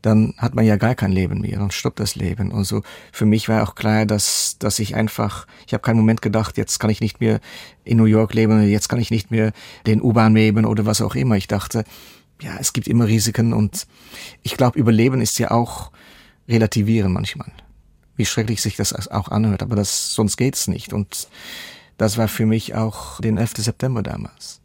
Dann 0.00 0.32
hat 0.38 0.54
man 0.54 0.64
ja 0.64 0.76
gar 0.76 0.94
kein 0.94 1.10
Leben 1.10 1.40
mehr, 1.40 1.58
dann 1.58 1.72
stoppt 1.72 1.98
das 1.98 2.14
Leben. 2.14 2.52
Und 2.52 2.64
so 2.64 2.82
für 3.12 3.26
mich 3.26 3.48
war 3.48 3.64
auch 3.64 3.74
klar, 3.74 4.06
dass, 4.06 4.56
dass 4.60 4.78
ich 4.78 4.94
einfach, 4.94 5.46
ich 5.66 5.74
habe 5.74 5.82
keinen 5.82 5.96
Moment 5.96 6.22
gedacht, 6.22 6.56
jetzt 6.56 6.78
kann 6.78 6.88
ich 6.88 7.00
nicht 7.00 7.20
mehr 7.20 7.40
in 7.82 7.96
New 7.96 8.04
York 8.04 8.32
leben, 8.32 8.66
jetzt 8.68 8.88
kann 8.88 9.00
ich 9.00 9.10
nicht 9.10 9.32
mehr 9.32 9.52
den 9.86 10.00
U-Bahn 10.00 10.32
nehmen 10.32 10.64
oder 10.64 10.86
was 10.86 11.02
auch 11.02 11.16
immer. 11.16 11.36
Ich 11.36 11.48
dachte, 11.48 11.84
ja, 12.40 12.56
es 12.60 12.72
gibt 12.72 12.86
immer 12.86 13.08
Risiken 13.08 13.52
und 13.52 13.88
ich 14.42 14.56
glaube, 14.56 14.78
Überleben 14.78 15.20
ist 15.20 15.38
ja 15.40 15.50
auch 15.50 15.90
relativieren 16.48 17.12
manchmal 17.12 17.52
wie 18.20 18.26
schrecklich 18.26 18.60
sich 18.60 18.76
das 18.76 19.08
auch 19.08 19.28
anhört, 19.28 19.62
aber 19.62 19.76
das, 19.76 20.12
sonst 20.12 20.36
geht's 20.36 20.68
nicht. 20.68 20.92
Und 20.92 21.26
das 21.96 22.18
war 22.18 22.28
für 22.28 22.44
mich 22.44 22.74
auch 22.74 23.18
den 23.18 23.38
11. 23.38 23.54
September 23.56 24.02
damals. 24.02 24.59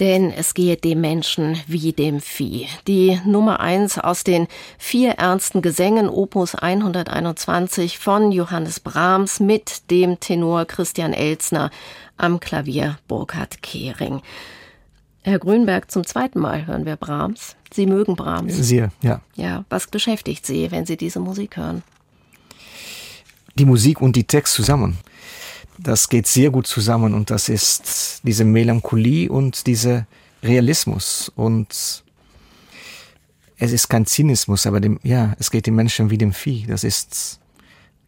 Denn 0.00 0.30
es 0.30 0.52
gehe 0.52 0.76
dem 0.76 1.00
Menschen 1.00 1.58
wie 1.66 1.92
dem 1.92 2.20
Vieh. 2.20 2.66
Die 2.86 3.18
Nummer 3.24 3.60
eins 3.60 3.98
aus 3.98 4.24
den 4.24 4.46
vier 4.78 5.12
ernsten 5.12 5.62
Gesängen 5.62 6.10
Opus 6.10 6.54
121 6.54 7.98
von 7.98 8.30
Johannes 8.30 8.80
Brahms 8.80 9.40
mit 9.40 9.90
dem 9.90 10.20
Tenor 10.20 10.66
Christian 10.66 11.14
Elsner 11.14 11.70
am 12.18 12.40
Klavier 12.40 12.98
Burkhard 13.08 13.62
Kehring. 13.62 14.20
Herr 15.22 15.38
Grünberg, 15.38 15.90
zum 15.90 16.06
zweiten 16.06 16.40
Mal 16.40 16.66
hören 16.66 16.84
wir 16.84 16.96
Brahms. 16.96 17.56
Sie 17.72 17.86
mögen 17.86 18.16
Brahms. 18.16 18.54
Sehr, 18.54 18.92
ja. 19.02 19.20
Ja, 19.34 19.64
was 19.70 19.86
beschäftigt 19.86 20.46
Sie, 20.46 20.70
wenn 20.70 20.86
Sie 20.86 20.96
diese 20.96 21.20
Musik 21.20 21.56
hören? 21.56 21.82
Die 23.56 23.64
Musik 23.64 24.02
und 24.02 24.14
die 24.14 24.24
Text 24.24 24.54
zusammen 24.54 24.98
das 25.78 26.08
geht 26.08 26.26
sehr 26.26 26.50
gut 26.50 26.66
zusammen 26.66 27.14
und 27.14 27.30
das 27.30 27.48
ist 27.48 28.20
diese 28.22 28.44
Melancholie 28.44 29.30
und 29.30 29.66
dieser 29.66 30.06
Realismus 30.42 31.30
und 31.34 32.02
es 33.58 33.72
ist 33.72 33.88
kein 33.88 34.06
Zynismus, 34.06 34.66
aber 34.66 34.80
dem, 34.80 35.00
ja, 35.02 35.34
es 35.38 35.50
geht 35.50 35.66
den 35.66 35.74
Menschen 35.74 36.10
wie 36.10 36.18
dem 36.18 36.32
Vieh. 36.32 36.66
Das 36.66 36.84
ist, 36.84 37.40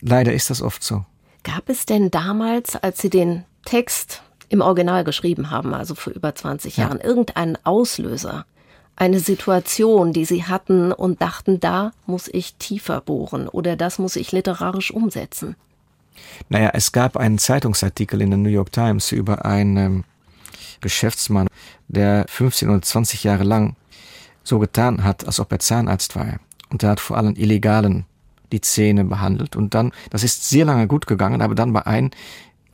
leider 0.00 0.32
ist 0.32 0.50
das 0.50 0.60
oft 0.60 0.82
so. 0.82 1.04
Gab 1.42 1.68
es 1.68 1.86
denn 1.86 2.10
damals, 2.10 2.76
als 2.76 3.00
Sie 3.00 3.08
den 3.08 3.44
Text 3.64 4.22
im 4.50 4.60
Original 4.60 5.04
geschrieben 5.04 5.50
haben, 5.50 5.74
also 5.74 5.94
vor 5.94 6.12
über 6.12 6.34
20 6.34 6.76
ja. 6.76 6.84
Jahren, 6.84 7.00
irgendeinen 7.00 7.56
Auslöser, 7.64 8.44
eine 8.96 9.20
Situation, 9.20 10.12
die 10.12 10.24
Sie 10.24 10.44
hatten 10.44 10.92
und 10.92 11.22
dachten, 11.22 11.60
da 11.60 11.92
muss 12.06 12.28
ich 12.28 12.56
tiefer 12.56 13.00
bohren 13.00 13.48
oder 13.48 13.76
das 13.76 13.98
muss 13.98 14.16
ich 14.16 14.32
literarisch 14.32 14.90
umsetzen? 14.90 15.56
Naja, 16.48 16.70
es 16.72 16.92
gab 16.92 17.16
einen 17.16 17.38
Zeitungsartikel 17.38 18.20
in 18.20 18.30
der 18.30 18.38
New 18.38 18.48
York 18.48 18.72
Times 18.72 19.12
über 19.12 19.44
einen 19.44 20.04
Geschäftsmann, 20.80 21.48
der 21.88 22.24
15 22.28 22.68
oder 22.68 22.82
20 22.82 23.24
Jahre 23.24 23.44
lang 23.44 23.76
so 24.44 24.58
getan 24.58 25.04
hat, 25.04 25.26
als 25.26 25.40
ob 25.40 25.52
er 25.52 25.58
Zahnarzt 25.58 26.16
war. 26.16 26.40
Und 26.70 26.82
er 26.82 26.90
hat 26.90 27.00
vor 27.00 27.16
allem 27.16 27.34
Illegalen 27.36 28.06
die 28.52 28.60
Zähne 28.60 29.04
behandelt. 29.04 29.56
Und 29.56 29.74
dann, 29.74 29.92
das 30.10 30.22
ist 30.22 30.48
sehr 30.48 30.64
lange 30.64 30.86
gut 30.86 31.06
gegangen, 31.06 31.42
aber 31.42 31.54
dann 31.54 31.72
bei 31.72 31.86
einem 31.86 32.10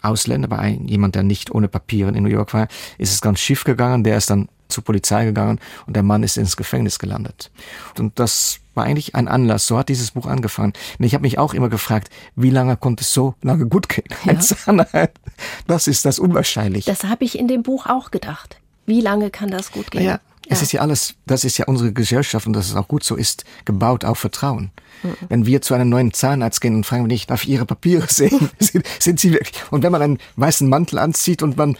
Ausländer, 0.02 0.48
bei 0.48 0.58
einem, 0.58 0.86
jemand, 0.86 1.14
der 1.14 1.22
nicht 1.22 1.50
ohne 1.50 1.68
Papieren 1.68 2.14
in 2.14 2.22
New 2.22 2.30
York 2.30 2.54
war, 2.54 2.68
ist 2.98 3.12
es 3.12 3.20
ganz 3.20 3.40
schief 3.40 3.64
gegangen. 3.64 4.04
Der 4.04 4.16
ist 4.16 4.30
dann 4.30 4.48
zur 4.68 4.84
Polizei 4.84 5.24
gegangen 5.24 5.58
und 5.86 5.94
der 5.94 6.02
Mann 6.02 6.22
ist 6.22 6.36
ins 6.36 6.56
Gefängnis 6.56 6.98
gelandet. 6.98 7.50
Und 7.98 8.18
das 8.18 8.60
war 8.74 8.84
eigentlich 8.84 9.14
ein 9.14 9.28
Anlass. 9.28 9.66
So 9.66 9.78
hat 9.78 9.88
dieses 9.88 10.12
Buch 10.12 10.26
angefangen. 10.26 10.72
Und 10.98 11.04
ich 11.04 11.14
habe 11.14 11.22
mich 11.22 11.38
auch 11.38 11.54
immer 11.54 11.68
gefragt, 11.68 12.10
wie 12.36 12.50
lange 12.50 12.76
konnte 12.76 13.02
es 13.02 13.12
so 13.12 13.34
lange 13.42 13.66
gut 13.66 13.88
gehen? 13.88 14.04
Ja. 14.24 15.08
Das 15.66 15.86
ist 15.86 16.04
das 16.04 16.18
unwahrscheinlich. 16.18 16.84
Das 16.84 17.04
habe 17.04 17.24
ich 17.24 17.38
in 17.38 17.48
dem 17.48 17.62
Buch 17.62 17.86
auch 17.86 18.10
gedacht. 18.10 18.58
Wie 18.86 19.00
lange 19.00 19.30
kann 19.30 19.50
das 19.50 19.72
gut 19.72 19.90
gehen? 19.90 20.04
Ja, 20.04 20.20
es 20.48 20.62
ist 20.62 20.72
ja 20.72 20.80
alles, 20.80 21.14
das 21.26 21.44
ist 21.44 21.58
ja 21.58 21.66
unsere 21.66 21.92
Gesellschaft 21.92 22.46
und 22.46 22.52
das 22.52 22.66
ist 22.66 22.76
auch 22.76 22.88
gut 22.88 23.04
so 23.04 23.16
ist, 23.16 23.44
gebaut 23.64 24.04
auf 24.04 24.18
Vertrauen. 24.18 24.70
Mhm. 25.02 25.14
Wenn 25.28 25.46
wir 25.46 25.62
zu 25.62 25.74
einem 25.74 25.88
neuen 25.88 26.12
Zahnarzt 26.12 26.60
gehen 26.60 26.74
und 26.74 26.84
fragen, 26.84 27.08
ich 27.10 27.26
darf 27.26 27.46
Ihre 27.46 27.64
Papiere 27.64 28.06
sehen, 28.10 28.50
sind, 28.58 28.86
sind 28.98 29.20
Sie 29.20 29.32
wirklich, 29.32 29.54
und 29.70 29.82
wenn 29.82 29.92
man 29.92 30.02
einen 30.02 30.18
weißen 30.36 30.68
Mantel 30.68 30.98
anzieht 30.98 31.42
und 31.42 31.56
man, 31.56 31.76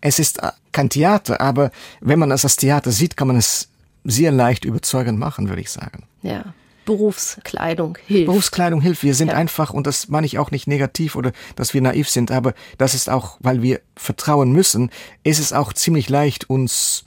es 0.00 0.18
ist 0.18 0.40
kein 0.72 0.90
Theater, 0.90 1.40
aber 1.40 1.70
wenn 2.00 2.18
man 2.18 2.30
es 2.30 2.44
als 2.44 2.56
Theater 2.56 2.92
sieht, 2.92 3.16
kann 3.16 3.28
man 3.28 3.36
es 3.36 3.68
sehr 4.04 4.32
leicht 4.32 4.64
überzeugend 4.64 5.18
machen, 5.18 5.48
würde 5.48 5.62
ich 5.62 5.70
sagen. 5.70 6.04
Ja. 6.24 6.54
Berufskleidung 6.84 7.96
hilft. 8.06 8.26
Berufskleidung 8.26 8.80
hilft. 8.80 9.02
Wir 9.04 9.14
sind 9.14 9.28
ja. 9.28 9.34
einfach, 9.34 9.72
und 9.72 9.86
das 9.86 10.08
meine 10.08 10.26
ich 10.26 10.38
auch 10.38 10.50
nicht 10.50 10.66
negativ 10.66 11.16
oder 11.16 11.32
dass 11.56 11.72
wir 11.72 11.80
naiv 11.80 12.10
sind, 12.10 12.30
aber 12.30 12.54
das 12.76 12.94
ist 12.94 13.08
auch, 13.08 13.38
weil 13.40 13.62
wir 13.62 13.80
vertrauen 13.96 14.52
müssen, 14.52 14.90
ist 15.22 15.38
es 15.38 15.52
auch 15.52 15.72
ziemlich 15.72 16.08
leicht, 16.08 16.50
uns 16.50 17.04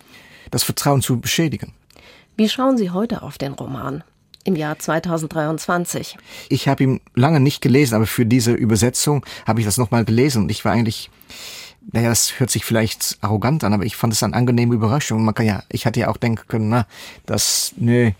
das 0.49 0.63
Vertrauen 0.63 1.01
zu 1.01 1.19
beschädigen. 1.19 1.73
Wie 2.37 2.49
schauen 2.49 2.77
Sie 2.77 2.91
heute 2.91 3.21
auf 3.21 3.37
den 3.37 3.53
Roman? 3.53 4.03
Im 4.43 4.55
Jahr 4.55 4.79
2023. 4.79 6.17
Ich 6.47 6.69
habe 6.69 6.83
ihn 6.83 7.01
lange 7.15 7.41
nicht 7.41 7.61
gelesen, 7.61 7.95
aber 7.95 8.07
für 8.07 8.25
diese 8.25 8.53
Übersetzung 8.53 9.25
habe 9.45 9.59
ich 9.59 9.65
das 9.65 9.77
nochmal 9.77 10.05
gelesen 10.05 10.43
und 10.43 10.49
ich 10.49 10.63
war 10.63 10.71
eigentlich 10.71 11.09
naja, 11.91 12.09
das 12.09 12.39
hört 12.39 12.49
sich 12.49 12.65
vielleicht 12.65 13.17
arrogant 13.21 13.63
an, 13.63 13.73
aber 13.73 13.85
ich 13.85 13.95
fand 13.95 14.11
es 14.11 14.21
eine 14.21 14.33
angenehme 14.35 14.75
Überraschung. 14.75 15.23
Man 15.23 15.33
kann 15.33 15.45
ja, 15.45 15.63
ich 15.69 15.85
hatte 15.85 16.01
ja 16.01 16.09
auch 16.09 16.17
denken 16.17 16.47
können, 16.47 16.69
na, 16.69 16.85
das, 17.25 17.73
nö, 17.77 18.11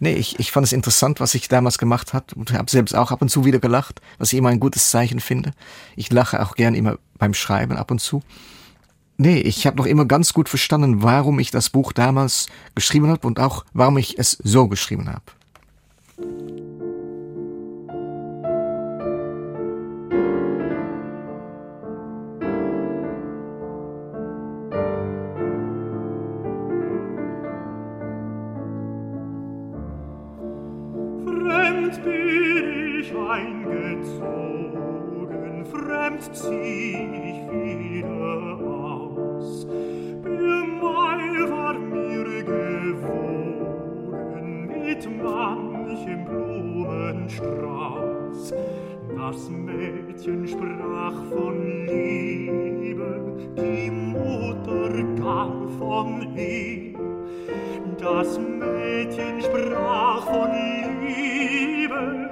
nee, 0.00 0.14
ich, 0.14 0.40
ich 0.40 0.50
fand 0.50 0.66
es 0.66 0.72
interessant, 0.72 1.20
was 1.20 1.34
ich 1.34 1.48
damals 1.48 1.78
gemacht 1.78 2.12
hat 2.14 2.32
und 2.32 2.52
habe 2.52 2.70
selbst 2.70 2.94
auch 2.94 3.12
ab 3.12 3.22
und 3.22 3.28
zu 3.28 3.44
wieder 3.44 3.60
gelacht, 3.60 4.00
was 4.18 4.32
ich 4.32 4.38
immer 4.38 4.48
ein 4.48 4.60
gutes 4.60 4.90
Zeichen 4.90 5.20
finde. 5.20 5.52
Ich 5.94 6.10
lache 6.10 6.42
auch 6.42 6.56
gern 6.56 6.74
immer 6.74 6.98
beim 7.18 7.34
Schreiben 7.34 7.76
ab 7.76 7.92
und 7.92 8.00
zu. 8.00 8.22
Nee, 9.18 9.38
ich 9.38 9.66
habe 9.66 9.76
noch 9.76 9.86
immer 9.86 10.04
ganz 10.04 10.32
gut 10.32 10.48
verstanden, 10.48 11.02
warum 11.02 11.38
ich 11.38 11.52
das 11.52 11.70
Buch 11.70 11.92
damals 11.92 12.48
geschrieben 12.74 13.06
habe 13.08 13.24
und 13.26 13.38
auch 13.38 13.64
warum 13.72 13.98
ich 13.98 14.18
es 14.18 14.32
so 14.42 14.66
geschrieben 14.66 15.08
habe. 15.08 16.71
mich 33.12 33.30
eingezogen, 33.30 34.72
fremd 35.66 36.34
zieh 36.34 36.96
ich 37.12 37.52
wieder 37.52 38.58
aus. 38.64 39.66
Bemei 40.22 41.50
war 41.50 41.78
mir 41.78 42.24
gewogen, 42.44 43.66
mit 44.66 45.06
manchem 45.22 46.24
Blumenstrauß. 46.24 48.54
Das 49.16 49.50
Mädchen 49.50 50.46
sprach 50.46 51.24
von 51.30 51.86
Liebe, 51.86 53.20
die 53.56 53.90
Mutter 53.90 54.90
kam 55.22 55.68
von 55.78 56.36
ihm. 56.36 56.96
Das 57.98 58.38
Mädchen 58.38 59.40
sprach 59.40 60.24
von 60.24 60.50
Liebe, 61.06 62.31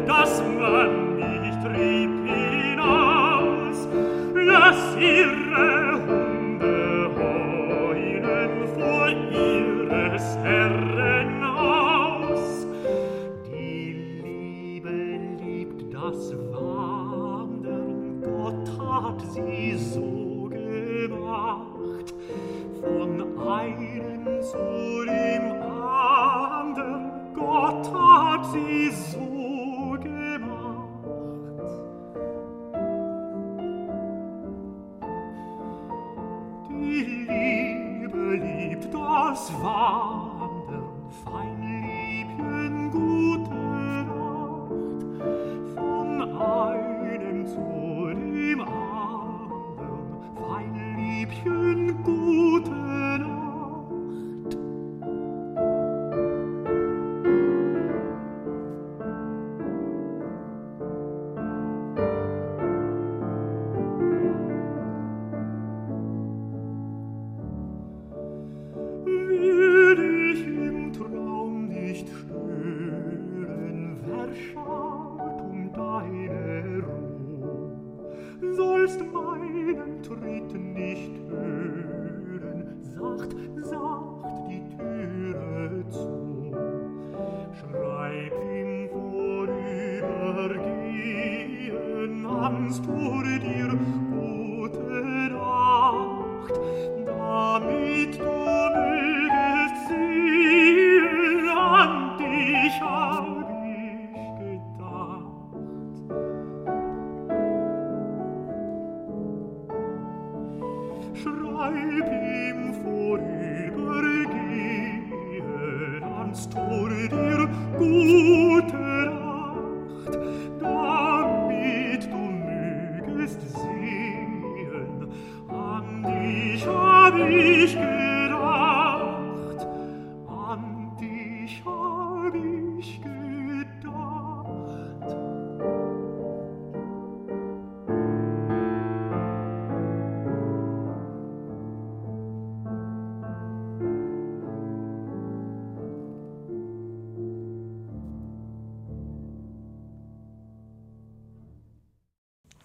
上 102.71 103.40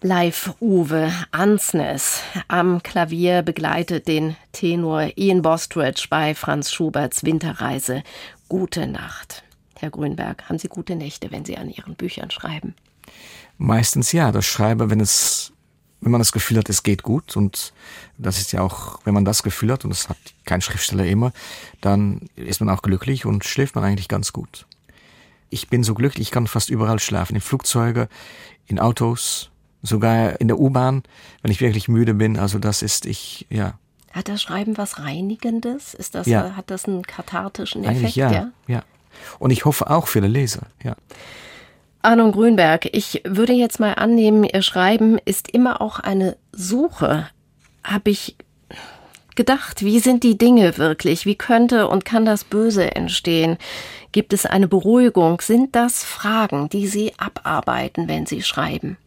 Live 0.07 0.55
Uwe 0.61 1.11
Ansnes 1.31 2.21
am 2.47 2.81
Klavier 2.81 3.41
begleitet 3.41 4.07
den 4.07 4.37
Tenor 4.53 5.09
Ian 5.17 5.41
Bostridge 5.41 6.07
bei 6.09 6.33
Franz 6.33 6.71
Schuberts 6.71 7.25
Winterreise. 7.25 8.03
Gute 8.47 8.87
Nacht. 8.87 9.43
Herr 9.77 9.89
Grünberg, 9.89 10.47
haben 10.47 10.59
Sie 10.59 10.69
gute 10.69 10.95
Nächte, 10.95 11.29
wenn 11.31 11.43
Sie 11.43 11.57
an 11.57 11.69
Ihren 11.69 11.95
Büchern 11.95 12.31
schreiben? 12.31 12.73
Meistens 13.57 14.13
ja, 14.13 14.31
das 14.31 14.45
Schreibe, 14.45 14.89
wenn 14.89 15.01
es, 15.01 15.51
wenn 15.99 16.13
man 16.13 16.21
das 16.21 16.31
Gefühl 16.31 16.59
hat, 16.59 16.69
es 16.69 16.83
geht 16.83 17.03
gut 17.03 17.35
und 17.35 17.73
das 18.17 18.37
ist 18.39 18.53
ja 18.53 18.61
auch, 18.61 19.01
wenn 19.03 19.13
man 19.13 19.25
das 19.25 19.43
Gefühl 19.43 19.73
hat 19.73 19.83
und 19.83 19.89
das 19.89 20.07
hat 20.07 20.17
kein 20.45 20.61
Schriftsteller 20.61 21.05
immer, 21.05 21.33
dann 21.81 22.29
ist 22.37 22.61
man 22.61 22.69
auch 22.73 22.81
glücklich 22.81 23.25
und 23.25 23.43
schläft 23.43 23.75
man 23.75 23.83
eigentlich 23.83 24.07
ganz 24.07 24.31
gut. 24.31 24.67
Ich 25.49 25.67
bin 25.67 25.83
so 25.83 25.95
glücklich, 25.95 26.29
ich 26.29 26.31
kann 26.31 26.47
fast 26.47 26.69
überall 26.69 26.99
schlafen, 26.99 27.35
in 27.35 27.41
Flugzeuge, 27.41 28.07
in 28.67 28.79
Autos, 28.79 29.51
sogar 29.81 30.39
in 30.41 30.47
der 30.47 30.59
U-Bahn, 30.59 31.03
wenn 31.41 31.51
ich 31.51 31.61
wirklich 31.61 31.87
müde 31.87 32.13
bin. 32.13 32.37
Also 32.37 32.59
das 32.59 32.81
ist 32.81 33.05
ich, 33.05 33.45
ja. 33.49 33.77
Hat 34.11 34.27
das 34.29 34.41
Schreiben 34.41 34.77
was 34.77 34.99
Reinigendes? 34.99 35.93
Ist 35.93 36.15
das, 36.15 36.27
Ja. 36.27 36.47
äh, 36.47 36.51
hat 36.51 36.71
das 36.71 36.85
einen 36.85 37.03
kathartischen 37.03 37.83
Effekt? 37.83 37.99
Eigentlich 37.99 38.15
ja, 38.15 38.51
ja. 38.67 38.83
Und 39.39 39.51
ich 39.51 39.65
hoffe 39.65 39.89
auch 39.89 40.07
für 40.07 40.21
den 40.21 40.31
Leser, 40.31 40.63
ja. 40.83 40.95
Arnon 42.01 42.31
Grünberg, 42.31 42.85
ich 42.93 43.21
würde 43.25 43.53
jetzt 43.53 43.79
mal 43.79 43.93
annehmen, 43.95 44.43
Ihr 44.43 44.61
Schreiben 44.61 45.17
ist 45.25 45.49
immer 45.51 45.81
auch 45.81 45.99
eine 45.99 46.37
Suche. 46.51 47.27
Habe 47.83 48.11
ich 48.11 48.35
gedacht, 49.35 49.83
wie 49.83 49.99
sind 49.99 50.23
die 50.23 50.37
Dinge 50.37 50.77
wirklich? 50.77 51.25
Wie 51.25 51.35
könnte 51.35 51.87
und 51.87 52.05
kann 52.05 52.25
das 52.25 52.43
Böse 52.43 52.95
entstehen? 52.95 53.57
Gibt 54.11 54.33
es 54.33 54.45
eine 54.45 54.67
Beruhigung? 54.67 55.41
Sind 55.41 55.75
das 55.75 56.03
Fragen, 56.03 56.69
die 56.69 56.87
Sie 56.87 57.13
abarbeiten, 57.17 58.07
wenn 58.07 58.25
Sie 58.25 58.41
schreiben? 58.41 58.97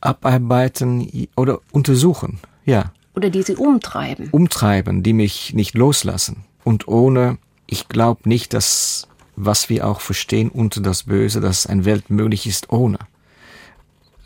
Abarbeiten 0.00 1.28
oder 1.36 1.60
untersuchen, 1.72 2.38
ja. 2.64 2.92
Oder 3.14 3.30
die 3.30 3.42
Sie 3.42 3.56
umtreiben? 3.56 4.28
umtreiben, 4.30 5.02
die 5.02 5.12
mich 5.12 5.52
nicht 5.52 5.74
loslassen. 5.74 6.44
Und 6.64 6.88
ohne, 6.88 7.38
ich 7.66 7.88
glaube 7.88 8.28
nicht, 8.28 8.54
dass 8.54 9.08
was 9.36 9.68
wir 9.68 9.86
auch 9.86 10.00
verstehen 10.00 10.50
unter 10.50 10.80
das 10.80 11.04
Böse, 11.04 11.40
dass 11.40 11.66
ein 11.66 11.84
Welt 11.84 12.10
möglich 12.10 12.46
ist 12.46 12.70
ohne. 12.70 12.98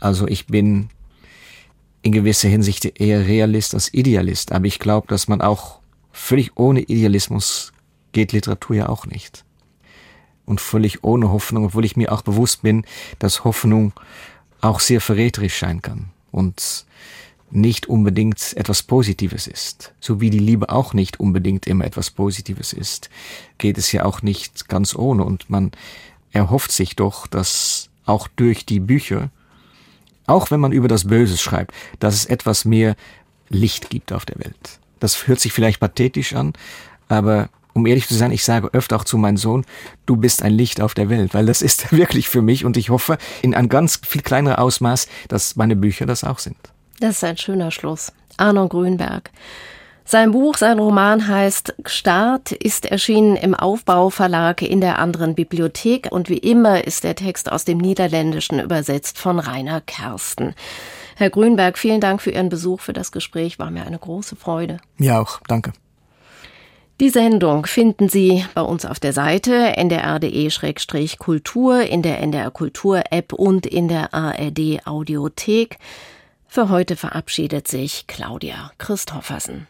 Also 0.00 0.26
ich 0.26 0.46
bin 0.46 0.90
in 2.02 2.12
gewisser 2.12 2.48
Hinsicht 2.48 3.00
eher 3.00 3.26
Realist 3.26 3.74
als 3.74 3.94
Idealist, 3.94 4.52
aber 4.52 4.66
ich 4.66 4.78
glaube, 4.78 5.06
dass 5.06 5.28
man 5.28 5.40
auch 5.40 5.80
völlig 6.12 6.56
ohne 6.56 6.80
Idealismus 6.80 7.72
geht 8.12 8.32
Literatur 8.32 8.76
ja 8.76 8.88
auch 8.88 9.06
nicht. 9.06 9.44
Und 10.44 10.60
völlig 10.60 11.02
ohne 11.02 11.30
Hoffnung, 11.30 11.64
obwohl 11.64 11.84
ich 11.84 11.96
mir 11.96 12.12
auch 12.12 12.22
bewusst 12.22 12.62
bin, 12.62 12.84
dass 13.18 13.44
Hoffnung 13.44 13.92
auch 14.64 14.80
sehr 14.80 15.00
verräterisch 15.00 15.58
sein 15.58 15.82
kann 15.82 16.06
und 16.30 16.86
nicht 17.50 17.86
unbedingt 17.86 18.56
etwas 18.56 18.82
Positives 18.82 19.46
ist. 19.46 19.92
So 20.00 20.20
wie 20.20 20.30
die 20.30 20.38
Liebe 20.38 20.70
auch 20.70 20.94
nicht 20.94 21.20
unbedingt 21.20 21.66
immer 21.66 21.84
etwas 21.84 22.10
Positives 22.10 22.72
ist, 22.72 23.10
geht 23.58 23.78
es 23.78 23.92
ja 23.92 24.04
auch 24.04 24.22
nicht 24.22 24.68
ganz 24.68 24.96
ohne. 24.96 25.24
Und 25.24 25.50
man 25.50 25.70
erhofft 26.32 26.72
sich 26.72 26.96
doch, 26.96 27.26
dass 27.26 27.90
auch 28.06 28.26
durch 28.26 28.66
die 28.66 28.80
Bücher, 28.80 29.30
auch 30.26 30.50
wenn 30.50 30.60
man 30.60 30.72
über 30.72 30.88
das 30.88 31.06
Böse 31.06 31.36
schreibt, 31.36 31.72
dass 32.00 32.14
es 32.14 32.26
etwas 32.26 32.64
mehr 32.64 32.96
Licht 33.50 33.90
gibt 33.90 34.12
auf 34.12 34.24
der 34.24 34.38
Welt. 34.40 34.80
Das 34.98 35.28
hört 35.28 35.38
sich 35.38 35.52
vielleicht 35.52 35.78
pathetisch 35.78 36.34
an, 36.34 36.54
aber 37.08 37.50
um 37.74 37.86
ehrlich 37.86 38.08
zu 38.08 38.14
sein, 38.14 38.30
ich 38.30 38.44
sage 38.44 38.70
öfter 38.72 38.96
auch 38.96 39.04
zu 39.04 39.18
meinem 39.18 39.36
Sohn, 39.36 39.66
du 40.06 40.16
bist 40.16 40.42
ein 40.42 40.52
Licht 40.52 40.80
auf 40.80 40.94
der 40.94 41.10
Welt, 41.10 41.34
weil 41.34 41.46
das 41.46 41.60
ist 41.60 41.92
wirklich 41.96 42.28
für 42.28 42.42
mich 42.42 42.64
und 42.64 42.76
ich 42.76 42.90
hoffe 42.90 43.18
in 43.42 43.54
ein 43.54 43.68
ganz 43.68 44.00
viel 44.06 44.22
kleinerer 44.22 44.58
Ausmaß, 44.60 45.08
dass 45.28 45.56
meine 45.56 45.76
Bücher 45.76 46.06
das 46.06 46.24
auch 46.24 46.38
sind. 46.38 46.56
Das 47.00 47.16
ist 47.16 47.24
ein 47.24 47.36
schöner 47.36 47.70
Schluss. 47.70 48.12
Arno 48.36 48.68
Grünberg. 48.68 49.30
Sein 50.06 50.32
Buch, 50.32 50.56
sein 50.58 50.78
Roman 50.78 51.28
heißt 51.28 51.76
Start, 51.86 52.52
ist 52.52 52.84
erschienen 52.84 53.36
im 53.36 53.54
Aufbau 53.54 54.10
Verlag 54.10 54.60
in 54.60 54.82
der 54.82 54.98
anderen 54.98 55.34
Bibliothek 55.34 56.08
und 56.10 56.28
wie 56.28 56.38
immer 56.38 56.86
ist 56.86 57.04
der 57.04 57.14
Text 57.14 57.50
aus 57.50 57.64
dem 57.64 57.78
Niederländischen 57.78 58.60
übersetzt 58.60 59.18
von 59.18 59.38
Rainer 59.38 59.80
Kersten. 59.80 60.54
Herr 61.16 61.30
Grünberg, 61.30 61.78
vielen 61.78 62.02
Dank 62.02 62.20
für 62.20 62.32
Ihren 62.32 62.50
Besuch, 62.50 62.80
für 62.80 62.92
das 62.92 63.12
Gespräch, 63.12 63.58
war 63.58 63.70
mir 63.70 63.86
eine 63.86 63.98
große 63.98 64.36
Freude. 64.36 64.76
Mir 64.98 65.18
auch, 65.18 65.40
danke. 65.48 65.72
Die 67.00 67.10
Sendung 67.10 67.66
finden 67.66 68.08
Sie 68.08 68.44
bei 68.54 68.60
uns 68.60 68.86
auf 68.86 69.00
der 69.00 69.12
Seite 69.12 69.76
ndr.de-kultur, 69.76 71.82
in 71.82 72.02
der 72.02 72.20
NDR 72.20 72.52
Kultur 72.52 73.02
App 73.10 73.32
und 73.32 73.66
in 73.66 73.88
der 73.88 74.14
ARD 74.14 74.86
Audiothek. 74.86 75.78
Für 76.46 76.68
heute 76.68 76.94
verabschiedet 76.94 77.66
sich 77.66 78.06
Claudia 78.06 78.70
Christoffersen. 78.78 79.66